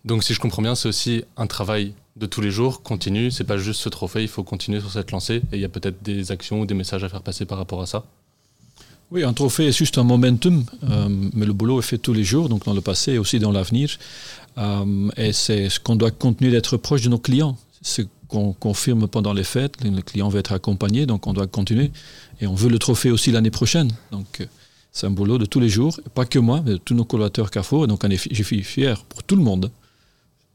Donc 0.05 0.23
si 0.23 0.35
je 0.35 0.39
comprends 0.39 0.61
bien, 0.61 0.75
c'est 0.75 0.87
aussi 0.87 1.23
un 1.35 1.47
travail 1.47 1.93
de 2.15 2.27
tous 2.27 2.39
les 2.39 2.51
jours, 2.51 2.83
continu, 2.83 3.31
c'est 3.31 3.43
pas 3.43 3.57
juste 3.57 3.81
ce 3.81 3.89
trophée, 3.89 4.21
il 4.21 4.27
faut 4.27 4.43
continuer 4.43 4.79
sur 4.79 4.91
cette 4.91 5.11
lancée 5.11 5.41
et 5.51 5.55
il 5.55 5.59
y 5.59 5.65
a 5.65 5.69
peut-être 5.69 6.01
des 6.03 6.31
actions 6.31 6.61
ou 6.61 6.65
des 6.67 6.75
messages 6.75 7.03
à 7.03 7.09
faire 7.09 7.23
passer 7.23 7.45
par 7.45 7.57
rapport 7.57 7.81
à 7.81 7.87
ça. 7.87 8.05
Oui, 9.11 9.23
un 9.23 9.33
trophée 9.33 9.67
est 9.67 9.77
juste 9.77 9.97
un 9.97 10.03
momentum, 10.03 10.63
euh, 10.83 11.07
mais 11.09 11.45
le 11.45 11.53
boulot 11.53 11.79
est 11.79 11.83
fait 11.83 11.97
tous 11.97 12.13
les 12.13 12.23
jours, 12.23 12.49
donc 12.49 12.65
dans 12.65 12.73
le 12.73 12.81
passé 12.81 13.13
et 13.13 13.17
aussi 13.17 13.39
dans 13.39 13.51
l'avenir. 13.51 13.97
Euh, 14.57 15.09
et 15.17 15.33
c'est 15.33 15.69
ce 15.69 15.79
qu'on 15.79 15.95
doit 15.95 16.11
continuer 16.11 16.51
d'être 16.51 16.77
proche 16.77 17.01
de 17.01 17.09
nos 17.09 17.19
clients. 17.19 17.57
Ce 17.81 18.03
qu'on 18.27 18.53
confirme 18.53 19.07
pendant 19.07 19.33
les 19.33 19.43
fêtes, 19.43 19.83
le 19.83 20.01
client 20.01 20.29
veut 20.29 20.39
être 20.39 20.53
accompagné, 20.53 21.05
donc 21.05 21.27
on 21.27 21.33
doit 21.33 21.45
continuer. 21.47 21.91
Et 22.41 22.47
on 22.47 22.55
veut 22.55 22.69
le 22.69 22.79
trophée 22.79 23.11
aussi 23.11 23.31
l'année 23.31 23.51
prochaine. 23.51 23.91
Donc 24.11 24.41
euh, 24.41 24.45
c'est 24.91 25.05
un 25.05 25.11
boulot 25.11 25.37
de 25.37 25.45
tous 25.45 25.59
les 25.59 25.69
jours, 25.69 25.99
pas 26.15 26.25
que 26.25 26.39
moi, 26.39 26.61
mais 26.65 26.71
de 26.71 26.77
tous 26.77 26.95
nos 26.95 27.05
collaborateurs 27.05 27.51
Carrefour. 27.51 27.83
Et 27.83 27.87
donc 27.87 28.03
je 28.09 28.43
suis 28.43 28.63
fier 28.63 29.03
pour 29.03 29.23
tout 29.23 29.35
le 29.35 29.43
monde 29.43 29.69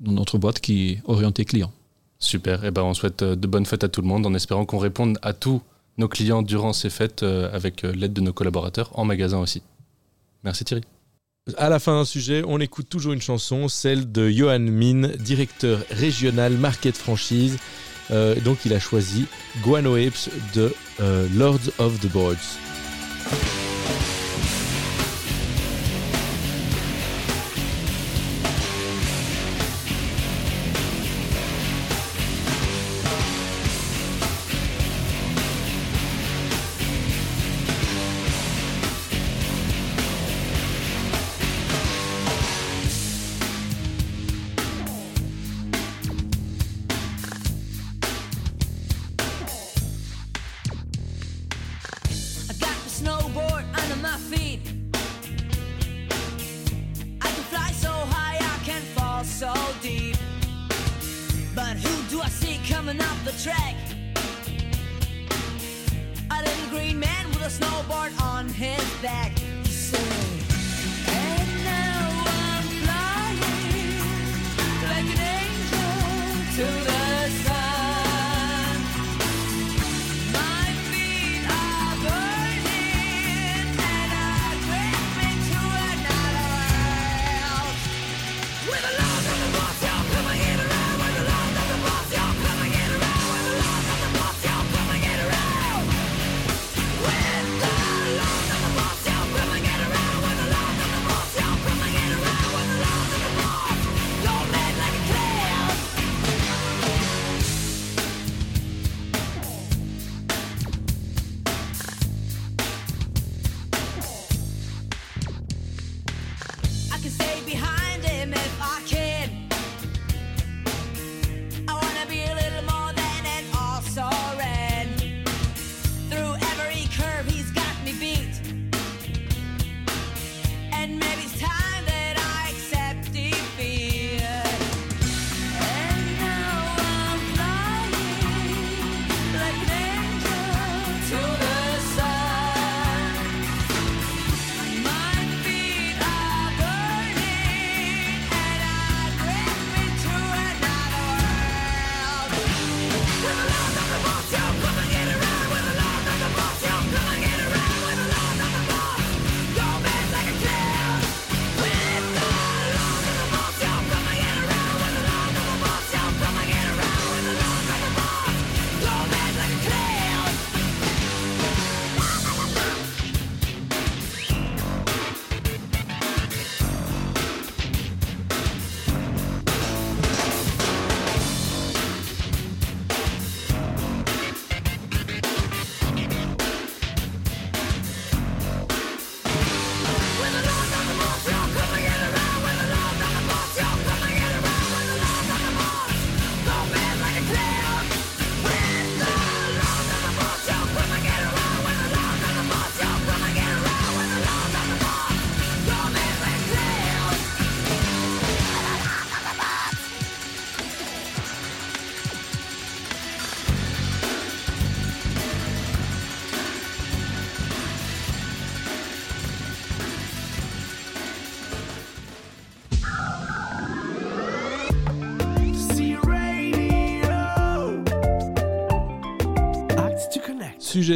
dans 0.00 0.12
notre 0.12 0.38
boîte 0.38 0.60
qui 0.60 0.90
est 0.90 1.02
orientée 1.04 1.44
client. 1.44 1.72
Super, 2.18 2.64
et 2.64 2.70
ben 2.70 2.82
on 2.82 2.94
souhaite 2.94 3.22
euh, 3.22 3.36
de 3.36 3.46
bonnes 3.46 3.66
fêtes 3.66 3.84
à 3.84 3.88
tout 3.88 4.02
le 4.02 4.08
monde 4.08 4.26
en 4.26 4.34
espérant 4.34 4.66
qu'on 4.66 4.78
réponde 4.78 5.18
à 5.22 5.32
tous 5.32 5.62
nos 5.96 6.08
clients 6.08 6.42
durant 6.42 6.72
ces 6.72 6.90
fêtes 6.90 7.22
euh, 7.22 7.50
avec 7.52 7.84
euh, 7.84 7.92
l'aide 7.92 8.12
de 8.12 8.20
nos 8.20 8.32
collaborateurs 8.32 8.90
en 8.98 9.04
magasin 9.04 9.38
aussi. 9.38 9.62
Merci 10.44 10.64
Thierry. 10.64 10.82
À 11.56 11.68
la 11.68 11.78
fin 11.78 11.94
d'un 11.94 12.04
sujet, 12.04 12.42
on 12.46 12.60
écoute 12.60 12.88
toujours 12.88 13.12
une 13.12 13.20
chanson, 13.20 13.68
celle 13.68 14.10
de 14.12 14.28
Johan 14.28 14.60
Min, 14.60 15.08
directeur 15.18 15.80
régional 15.90 16.52
Market 16.52 16.96
Franchise. 16.96 17.58
Euh, 18.10 18.38
donc 18.40 18.64
il 18.64 18.74
a 18.74 18.78
choisi 18.78 19.26
Guano 19.62 19.94
Apes 19.94 20.28
de 20.54 20.72
euh, 21.00 21.28
Lords 21.34 21.70
of 21.78 21.98
the 22.00 22.10
Boards. 22.12 22.58
Coming 62.90 63.06
up 63.06 63.24
the 63.24 63.32
track. 63.42 63.76
A 66.30 66.42
little 66.42 66.68
green 66.70 66.98
man 66.98 67.26
with 67.28 67.42
a 67.42 67.48
snowboard 67.48 68.20
on 68.20 68.48
his 68.48 68.82
back. 69.00 69.32
And 71.06 71.64
now 71.64 72.24
I'm 72.26 72.64
flying 72.82 73.94
like 74.82 75.08
an 75.14 75.20
angel 75.38 75.86
to 76.56 76.90
the 76.90 76.99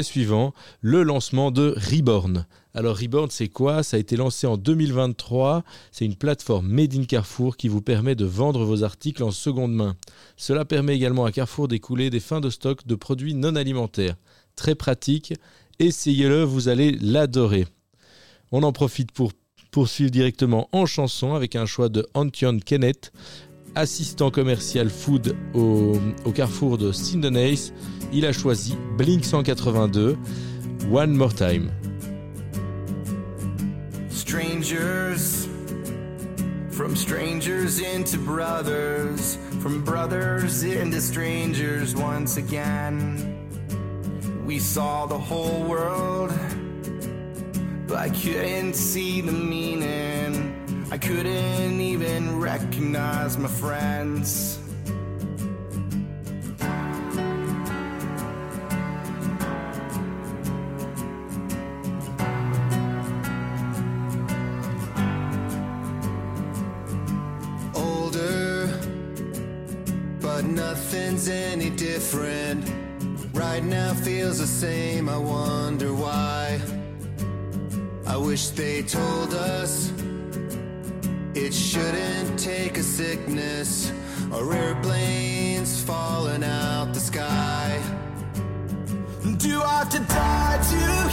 Suivant, 0.03 0.53
le 0.81 1.03
lancement 1.03 1.51
de 1.51 1.75
Reborn. 1.77 2.47
Alors 2.75 2.99
Reborn, 2.99 3.31
c'est 3.31 3.49
quoi? 3.49 3.83
Ça 3.83 3.97
a 3.97 4.01
été 4.01 4.17
lancé 4.17 4.47
en 4.47 4.57
2023. 4.57 5.63
C'est 5.93 6.05
une 6.05 6.17
plateforme 6.17 6.67
Made 6.67 6.95
in 6.95 7.05
Carrefour 7.05 7.57
qui 7.57 7.69
vous 7.69 7.83
permet 7.83 8.15
de 8.15 8.25
vendre 8.25 8.65
vos 8.65 8.83
articles 8.83 9.23
en 9.23 9.31
seconde 9.31 9.73
main. 9.73 9.97
Cela 10.37 10.65
permet 10.65 10.97
également 10.97 11.25
à 11.25 11.33
Carrefour 11.33 11.69
d'écouler 11.69 12.11
des 12.11 12.21
fins 12.21 12.41
de 12.41 12.51
stock 12.51 12.87
de 12.87 12.95
produits 12.95 13.35
non 13.35 13.55
alimentaires. 13.55 14.17
Très 14.57 14.75
pratique. 14.75 15.35
Essayez-le, 15.79 16.43
vous 16.43 16.69
allez 16.69 16.93
l'adorer. 17.01 17.67
On 18.51 18.63
en 18.63 18.73
profite 18.73 19.13
pour 19.13 19.33
poursuivre 19.71 20.11
directement 20.11 20.69
en 20.73 20.87
chanson 20.87 21.35
avec 21.35 21.57
un 21.57 21.67
choix 21.67 21.89
de 21.89 22.07
Antion 22.15 22.59
Kenneth, 22.61 23.13
assistant 23.75 24.31
commercial 24.31 24.89
food 24.89 25.37
au, 25.55 25.99
carrefour 26.35 26.79
de 26.79 26.93
Sindonace. 26.93 27.73
Il 28.13 28.27
a 28.27 28.33
choisi 28.33 28.77
Blink 28.97 29.25
182, 29.25 30.17
One 30.91 31.17
More 31.17 31.33
Time. 31.33 31.71
Strangers, 34.09 35.49
from 36.71 36.97
strangers 36.97 37.81
into 37.81 38.19
brothers, 38.19 39.39
from 39.61 39.83
brothers 39.83 40.63
into 40.63 41.01
strangers 41.01 41.95
once 41.95 42.37
again. 42.37 43.35
We 44.45 44.59
saw 44.59 45.07
the 45.07 45.19
whole 45.19 45.63
world, 45.65 46.33
but 47.87 47.99
I 47.99 48.11
couldn't 48.11 48.75
see 48.75 49.21
the 49.21 49.33
meaning. 49.33 49.94
I 50.95 50.99
couldn't 50.99 51.81
even 51.81 52.39
recognize 52.39 53.37
my 53.37 53.49
friends. 53.49 54.61
older, 67.75 68.69
but 70.21 70.45
nothing's 70.45 71.29
any 71.29 71.71
different. 71.71 72.71
Right 73.33 73.65
now 73.65 73.95
feels 73.95 74.39
the 74.39 74.47
same, 74.47 75.09
I 75.09 75.19
wonder 75.19 75.93
why. 75.93 76.61
I 78.07 78.17
wish 78.17 78.51
they 78.51 78.83
told 78.83 79.35
us 79.35 79.94
shouldn't 81.75 82.39
take 82.39 82.79
a 82.79 82.83
sickness 82.85 83.91
or 84.33 84.55
airplanes 84.55 85.83
falling 85.83 86.45
out 86.45 86.95
the 86.95 87.01
sky. 87.01 87.83
Do 89.39 89.61
I 89.61 89.79
have 89.79 89.89
to 89.89 89.99
die 89.99 90.59
to 90.71 91.04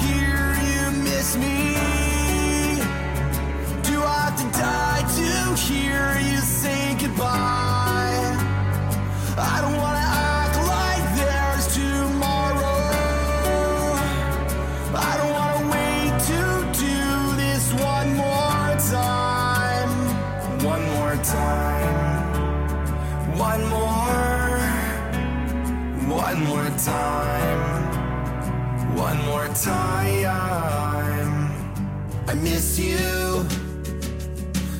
you. 32.81 33.45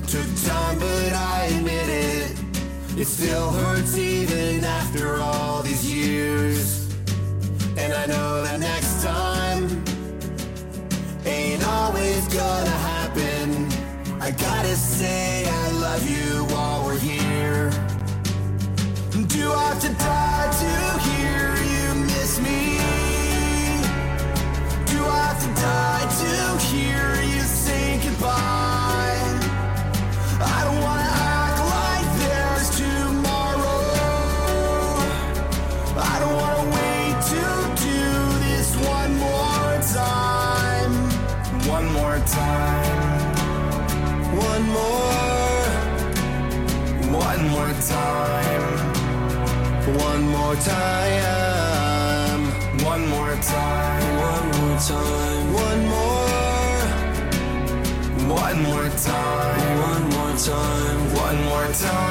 Took 0.08 0.30
time, 0.44 0.80
but 0.80 1.14
I 1.14 1.46
admit 1.58 1.90
it. 1.90 2.42
It 2.98 3.06
still 3.06 3.52
hurts 3.52 3.98
even 3.98 4.64
after 4.64 5.18
all 5.22 5.62
these 5.64 5.86
years. 5.94 6.90
And 7.78 7.94
I 7.94 8.06
know 8.06 8.44
that 8.44 8.60
next 8.60 9.04
time 9.04 9.84
ain't 11.26 11.66
always 11.68 12.28
gonna 12.28 12.78
happen. 12.94 13.70
I 14.22 14.32
gotta 14.32 14.76
say 14.76 15.46
I 15.48 15.72
love 15.72 16.04
you 16.10 16.46
while 16.54 16.86
we're 16.86 17.00
here. 17.00 17.72
Do 19.28 19.52
I 19.54 19.64
have 19.70 19.82
to 19.82 19.94
die 19.94 20.50
to 20.62 20.72
hear 21.08 21.56
you 21.74 21.86
miss 22.06 22.40
me? 22.40 22.78
Do 24.92 25.00
I 25.06 25.20
have 25.28 25.42
to 25.46 25.52
die 25.62 26.06
to 26.22 26.32
time. 50.66 52.44
One 52.84 53.08
more 53.08 53.36
time. 53.36 54.18
One 54.18 54.48
more 54.58 54.80
time. 54.80 55.54
One 55.54 55.86
more. 55.88 56.32
One 58.38 58.62
more 58.64 58.90
time. 58.90 59.80
One 59.90 60.04
more 60.10 60.36
time. 60.38 61.14
One 61.16 61.44
more 61.46 61.68
time. 61.74 62.11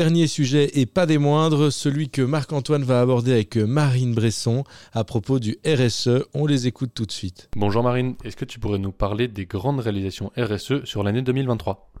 Dernier 0.00 0.28
sujet 0.28 0.70
et 0.80 0.86
pas 0.86 1.04
des 1.04 1.18
moindres, 1.18 1.70
celui 1.70 2.08
que 2.08 2.22
Marc-Antoine 2.22 2.84
va 2.84 3.02
aborder 3.02 3.34
avec 3.34 3.56
Marine 3.56 4.14
Bresson 4.14 4.64
à 4.94 5.04
propos 5.04 5.38
du 5.38 5.58
RSE. 5.66 6.24
On 6.32 6.46
les 6.46 6.66
écoute 6.66 6.92
tout 6.94 7.04
de 7.04 7.12
suite. 7.12 7.50
Bonjour 7.54 7.82
Marine, 7.82 8.14
est-ce 8.24 8.34
que 8.34 8.46
tu 8.46 8.58
pourrais 8.58 8.78
nous 8.78 8.92
parler 8.92 9.28
des 9.28 9.44
grandes 9.44 9.80
réalisations 9.80 10.32
RSE 10.38 10.84
sur 10.86 11.02
l'année 11.02 11.20
2023 11.20 11.92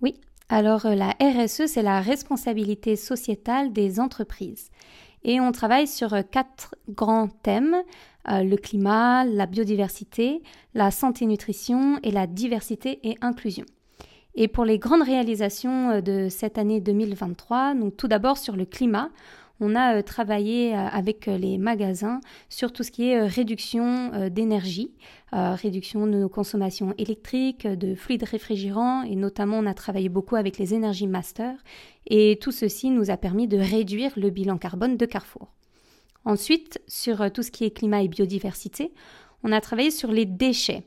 Oui, 0.00 0.14
alors 0.48 0.86
euh, 0.86 0.94
la 0.94 1.14
RSE, 1.20 1.66
c'est 1.66 1.82
la 1.82 2.00
responsabilité 2.00 2.96
sociétale 2.96 3.70
des 3.70 4.00
entreprises. 4.00 4.70
Et 5.22 5.38
on 5.38 5.52
travaille 5.52 5.88
sur 5.88 6.14
euh, 6.14 6.22
quatre 6.22 6.74
grands 6.88 7.28
thèmes, 7.28 7.76
euh, 8.30 8.44
le 8.44 8.56
climat, 8.56 9.26
la 9.26 9.44
biodiversité, 9.44 10.42
la 10.72 10.90
santé-nutrition 10.90 11.98
et 12.02 12.12
la 12.12 12.26
diversité 12.26 12.98
et 13.06 13.18
inclusion. 13.20 13.66
Et 14.36 14.48
pour 14.48 14.66
les 14.66 14.78
grandes 14.78 15.02
réalisations 15.02 15.90
euh, 15.90 16.00
de 16.00 16.28
cette 16.28 16.58
année 16.58 16.80
2023, 16.80 17.74
donc 17.74 17.96
tout 17.96 18.06
d'abord 18.06 18.36
sur 18.36 18.54
le 18.54 18.66
climat, 18.66 19.08
on 19.58 19.74
a 19.74 19.96
euh, 19.96 20.02
travaillé 20.02 20.74
euh, 20.74 20.78
avec 20.78 21.24
les 21.24 21.56
magasins 21.56 22.20
sur 22.50 22.70
tout 22.72 22.82
ce 22.82 22.90
qui 22.90 23.08
est 23.08 23.26
réduction 23.26 24.28
d'énergie, 24.28 24.92
réduction 25.32 26.06
de 26.06 26.12
nos 26.12 26.28
consommations 26.28 26.94
électriques, 26.98 27.66
de 27.66 27.94
fluides 27.94 28.22
réfrigérants 28.22 29.02
et 29.02 29.16
notamment 29.16 29.58
on 29.58 29.66
a 29.66 29.74
travaillé 29.74 30.08
beaucoup 30.08 30.36
avec 30.36 30.58
les 30.58 30.72
énergies 30.74 31.06
masters 31.06 31.58
et 32.06 32.38
tout 32.40 32.52
ceci 32.52 32.90
nous 32.90 33.10
a 33.10 33.16
permis 33.16 33.48
de 33.48 33.58
réduire 33.58 34.12
le 34.16 34.30
bilan 34.30 34.56
carbone 34.56 34.96
de 34.96 35.06
Carrefour. 35.06 35.48
Ensuite, 36.24 36.80
sur 36.86 37.30
tout 37.32 37.42
ce 37.42 37.50
qui 37.50 37.64
est 37.64 37.70
climat 37.70 38.02
et 38.02 38.08
biodiversité, 38.08 38.92
on 39.42 39.52
a 39.52 39.60
travaillé 39.60 39.90
sur 39.90 40.10
les 40.10 40.24
déchets. 40.24 40.84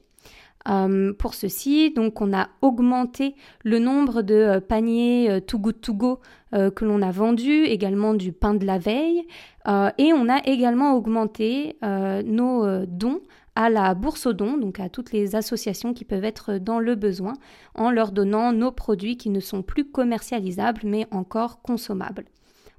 Euh, 0.68 1.14
pour 1.14 1.36
ceci, 1.36 1.91
donc 1.91 2.20
on 2.22 2.34
a 2.34 2.49
augmenté 2.62 3.36
le 3.64 3.80
nombre 3.80 4.22
de 4.22 4.36
euh, 4.36 4.60
paniers 4.60 5.30
euh, 5.30 5.39
Too 5.39 5.57
Good 5.57 5.82
To 5.82 5.93
Go 5.93 6.20
que 6.51 6.84
l'on 6.84 7.03
a 7.03 7.12
vendus, 7.12 7.66
également 7.66 8.16
du 8.16 8.32
pain 8.32 8.55
de 8.55 8.66
la 8.66 8.80
veille, 8.80 9.22
et 9.68 10.14
on 10.14 10.28
a 10.28 10.41
également 10.47 10.95
augmenté 10.95 11.78
nos 11.84 12.88
dons 12.88 13.22
à 13.53 13.70
la 13.70 13.93
bourse 13.93 14.26
aux 14.26 14.34
dons, 14.34 14.57
donc 14.57 14.80
à 14.80 14.89
toutes 14.89 15.12
les 15.12 15.36
associations 15.36 15.93
qui 15.93 16.05
peuvent 16.05 16.24
être 16.24 16.57
dans 16.57 16.80
le 16.80 16.95
besoin, 16.95 17.36
en 17.76 17.91
leur 17.91 18.12
donnant 18.12 18.51
nos 18.51 18.72
produits 18.72 19.16
qui 19.16 19.30
ne 19.30 19.39
sont 19.39 19.62
plus 19.62 19.91
commercialisables 19.91 20.82
mais 20.86 21.05
encore 21.12 21.62
consommables. 21.62 22.26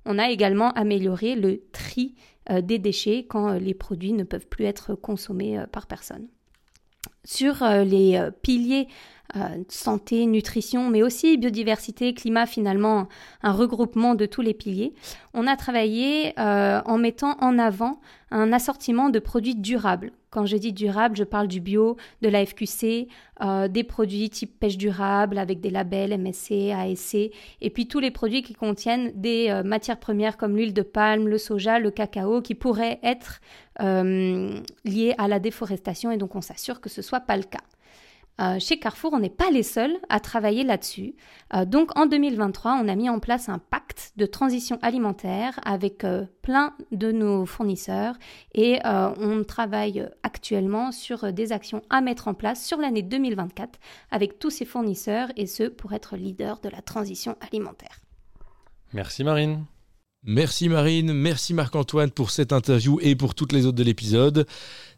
On 0.05 0.19
a 0.19 0.31
également 0.31 0.73
amélioré 0.73 1.37
le 1.37 1.63
tri 1.71 2.17
des 2.51 2.81
déchets 2.81 3.25
quand 3.29 3.53
les 3.53 3.75
produits 3.75 4.15
ne 4.15 4.25
peuvent 4.25 4.49
plus 4.49 4.65
être 4.65 4.97
consommés 4.97 5.63
par 5.71 5.87
personne 5.87 6.27
sur 7.25 7.63
euh, 7.63 7.85
les 7.85 8.17
euh, 8.17 8.31
piliers 8.31 8.89
euh, 9.37 9.63
santé, 9.69 10.27
nutrition, 10.27 10.89
mais 10.89 11.03
aussi 11.03 11.39
biodiversité, 11.39 12.15
climat, 12.15 12.47
finalement 12.47 13.09
un 13.43 13.53
regroupement 13.53 14.15
de 14.15 14.27
tous 14.27 14.43
les 14.43 14.55
piliers, 14.55 14.93
on 15.35 15.47
a 15.47 15.57
travaillé 15.57 16.35
en 16.37 16.99
mettant 16.99 17.37
en 17.41 17.57
avant 17.59 18.01
un 18.33 18.53
assortiment 18.53 19.09
de 19.09 19.21
produits 19.21 19.55
durables. 19.55 20.11
Quand 20.31 20.47
je 20.47 20.57
dis 20.57 20.73
durable, 20.73 21.17
je 21.17 21.25
parle 21.25 21.49
du 21.49 21.61
bio, 21.61 21.97
de 22.23 22.29
la 22.29 22.47
FQC, 22.47 23.09
euh, 23.43 23.67
des 23.67 23.83
produits 23.83 24.31
type 24.31 24.61
pêche 24.61 24.79
durable 24.79 25.39
avec 25.39 25.61
des 25.61 25.71
labels 25.71 26.17
MSC, 26.17 26.71
ASC, 26.71 27.15
et 27.61 27.71
puis 27.71 27.89
tous 27.89 27.99
les 27.99 28.13
produits 28.13 28.43
qui 28.43 28.55
contiennent 28.55 29.11
des 29.15 29.49
euh, 29.51 29.65
matières 29.65 29.99
premières 29.99 30.37
comme 30.37 30.57
l'huile 30.57 30.73
de 30.73 30.83
palme, 30.83 31.27
le 31.27 31.37
soja, 31.37 31.81
le 31.81 31.91
cacao, 31.91 32.43
qui 32.43 32.55
pourraient 32.55 33.01
être 33.03 33.41
euh, 33.81 34.61
liés 34.85 35.15
à 35.19 35.27
la 35.27 35.41
déforestation, 35.41 36.13
et 36.13 36.17
donc 36.17 36.37
on 36.37 36.41
s'assure 36.41 36.81
que 36.81 36.89
ce 36.89 37.03
soit 37.03 37.21
pas 37.21 37.37
le 37.37 37.43
cas. 37.43 37.65
Euh, 38.41 38.59
chez 38.59 38.79
Carrefour, 38.79 39.13
on 39.13 39.19
n'est 39.19 39.29
pas 39.29 39.51
les 39.51 39.63
seuls 39.63 39.99
à 40.09 40.19
travailler 40.19 40.65
là-dessus. 40.65 41.15
Euh, 41.55 41.65
donc 41.65 41.97
en 41.99 42.07
2023, 42.07 42.81
on 42.83 42.89
a 42.89 42.95
mis 42.95 43.11
en 43.11 43.19
place 43.19 43.49
un 43.49 43.59
pacte 43.59 44.13
de 44.17 44.25
transition 44.25 44.79
alimentaire 44.81 45.61
avec 45.65 46.05
euh, 46.05 46.25
plein 46.41 46.75
de 46.91 47.13
nos 47.13 47.45
fournisseurs 47.45 48.17
et 48.55 48.79
on 48.85 49.45
travaille 49.45 50.09
actuellement 50.23 50.93
sur 50.93 51.33
des 51.33 51.53
actions 51.53 51.83
à 51.91 52.01
mettre 52.01 52.29
en 52.29 52.35
place 52.35 52.65
sur 52.65 52.79
l'année 52.79 53.03
2024 53.03 53.79
avec 54.11 54.39
tous 54.39 54.51
ces 54.51 54.65
fournisseurs 54.65 55.29
et 55.37 55.47
ce 55.47 55.65
pour 55.65 55.93
être 55.93 56.17
leader 56.17 56.61
de 56.61 56.69
la 56.69 56.81
transition 56.81 57.37
alimentaire. 57.41 58.01
Merci 58.93 59.23
Marine. 59.23 59.65
Merci 60.23 60.69
Marine, 60.69 61.15
merci 61.15 61.55
Marc-Antoine 61.55 62.11
pour 62.11 62.31
cette 62.31 62.53
interview 62.53 62.99
et 63.01 63.17
pour 63.17 63.35
toutes 63.35 63.53
les 63.53 63.65
autres 63.65 63.79
de 63.79 63.83
l'épisode. 63.83 64.47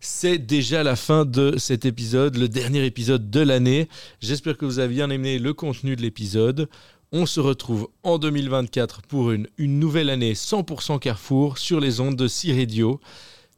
C'est 0.00 0.38
déjà 0.38 0.82
la 0.82 0.96
fin 0.96 1.24
de 1.24 1.56
cet 1.58 1.84
épisode, 1.84 2.36
le 2.36 2.48
dernier 2.48 2.84
épisode 2.84 3.30
de 3.30 3.38
l'année. 3.38 3.88
J'espère 4.20 4.56
que 4.56 4.64
vous 4.64 4.80
avez 4.80 4.94
bien 4.94 5.10
aimé 5.10 5.38
le 5.38 5.54
contenu 5.54 5.94
de 5.94 6.02
l'épisode. 6.02 6.68
On 7.12 7.24
se 7.24 7.38
retrouve 7.38 7.88
en 8.02 8.18
2024 8.18 9.02
pour 9.02 9.30
une, 9.30 9.46
nouvelle 9.58 10.10
année 10.10 10.32
100% 10.32 10.98
Carrefour 10.98 11.56
sur 11.56 11.78
les 11.78 12.00
ondes 12.00 12.16
de 12.16 12.26
C-Radio. 12.26 13.00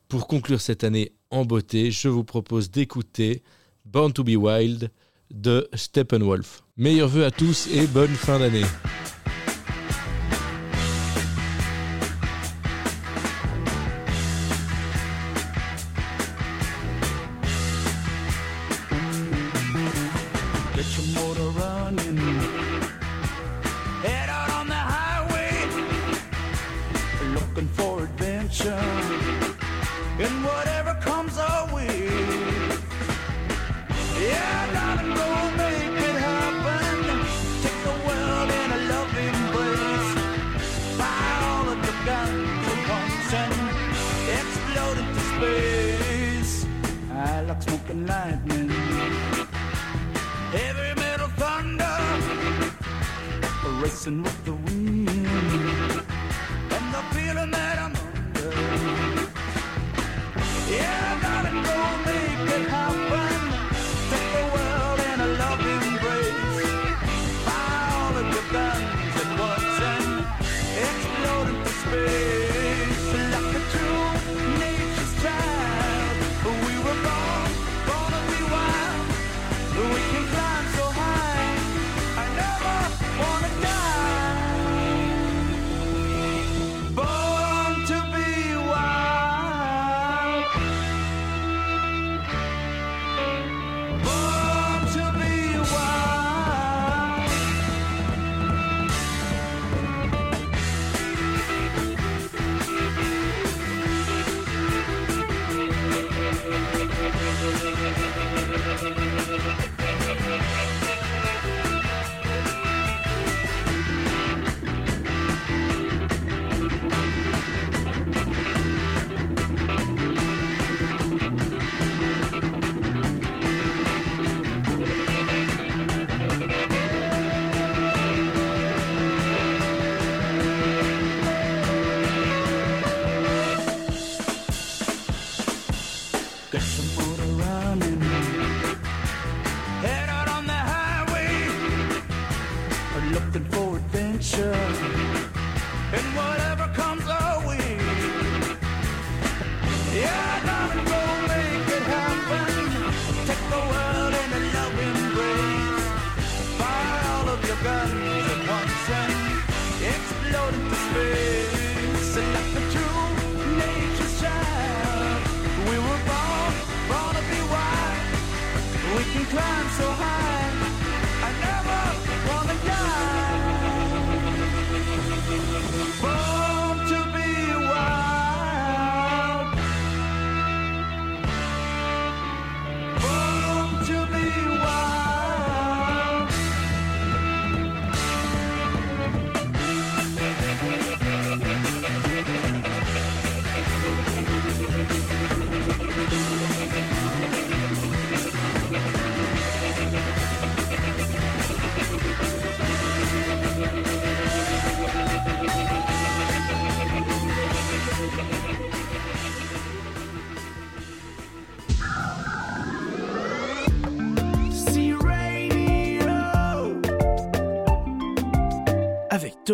Pour 0.08 0.28
conclure 0.28 0.60
cette 0.60 0.84
année 0.84 1.12
en 1.30 1.46
beauté, 1.46 1.90
je 1.90 2.08
vous 2.08 2.24
propose 2.24 2.70
d'écouter 2.70 3.42
Born 3.86 4.12
to 4.12 4.22
be 4.22 4.36
Wild 4.36 4.90
de 5.32 5.66
Steppenwolf. 5.72 6.62
Meilleurs 6.76 7.08
vœux 7.08 7.24
à 7.24 7.30
tous 7.30 7.68
et 7.72 7.86
bonne 7.86 8.14
fin 8.14 8.38
d'année. 8.38 8.64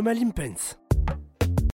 Thomas 0.00 0.18
Limpens. 0.18 0.79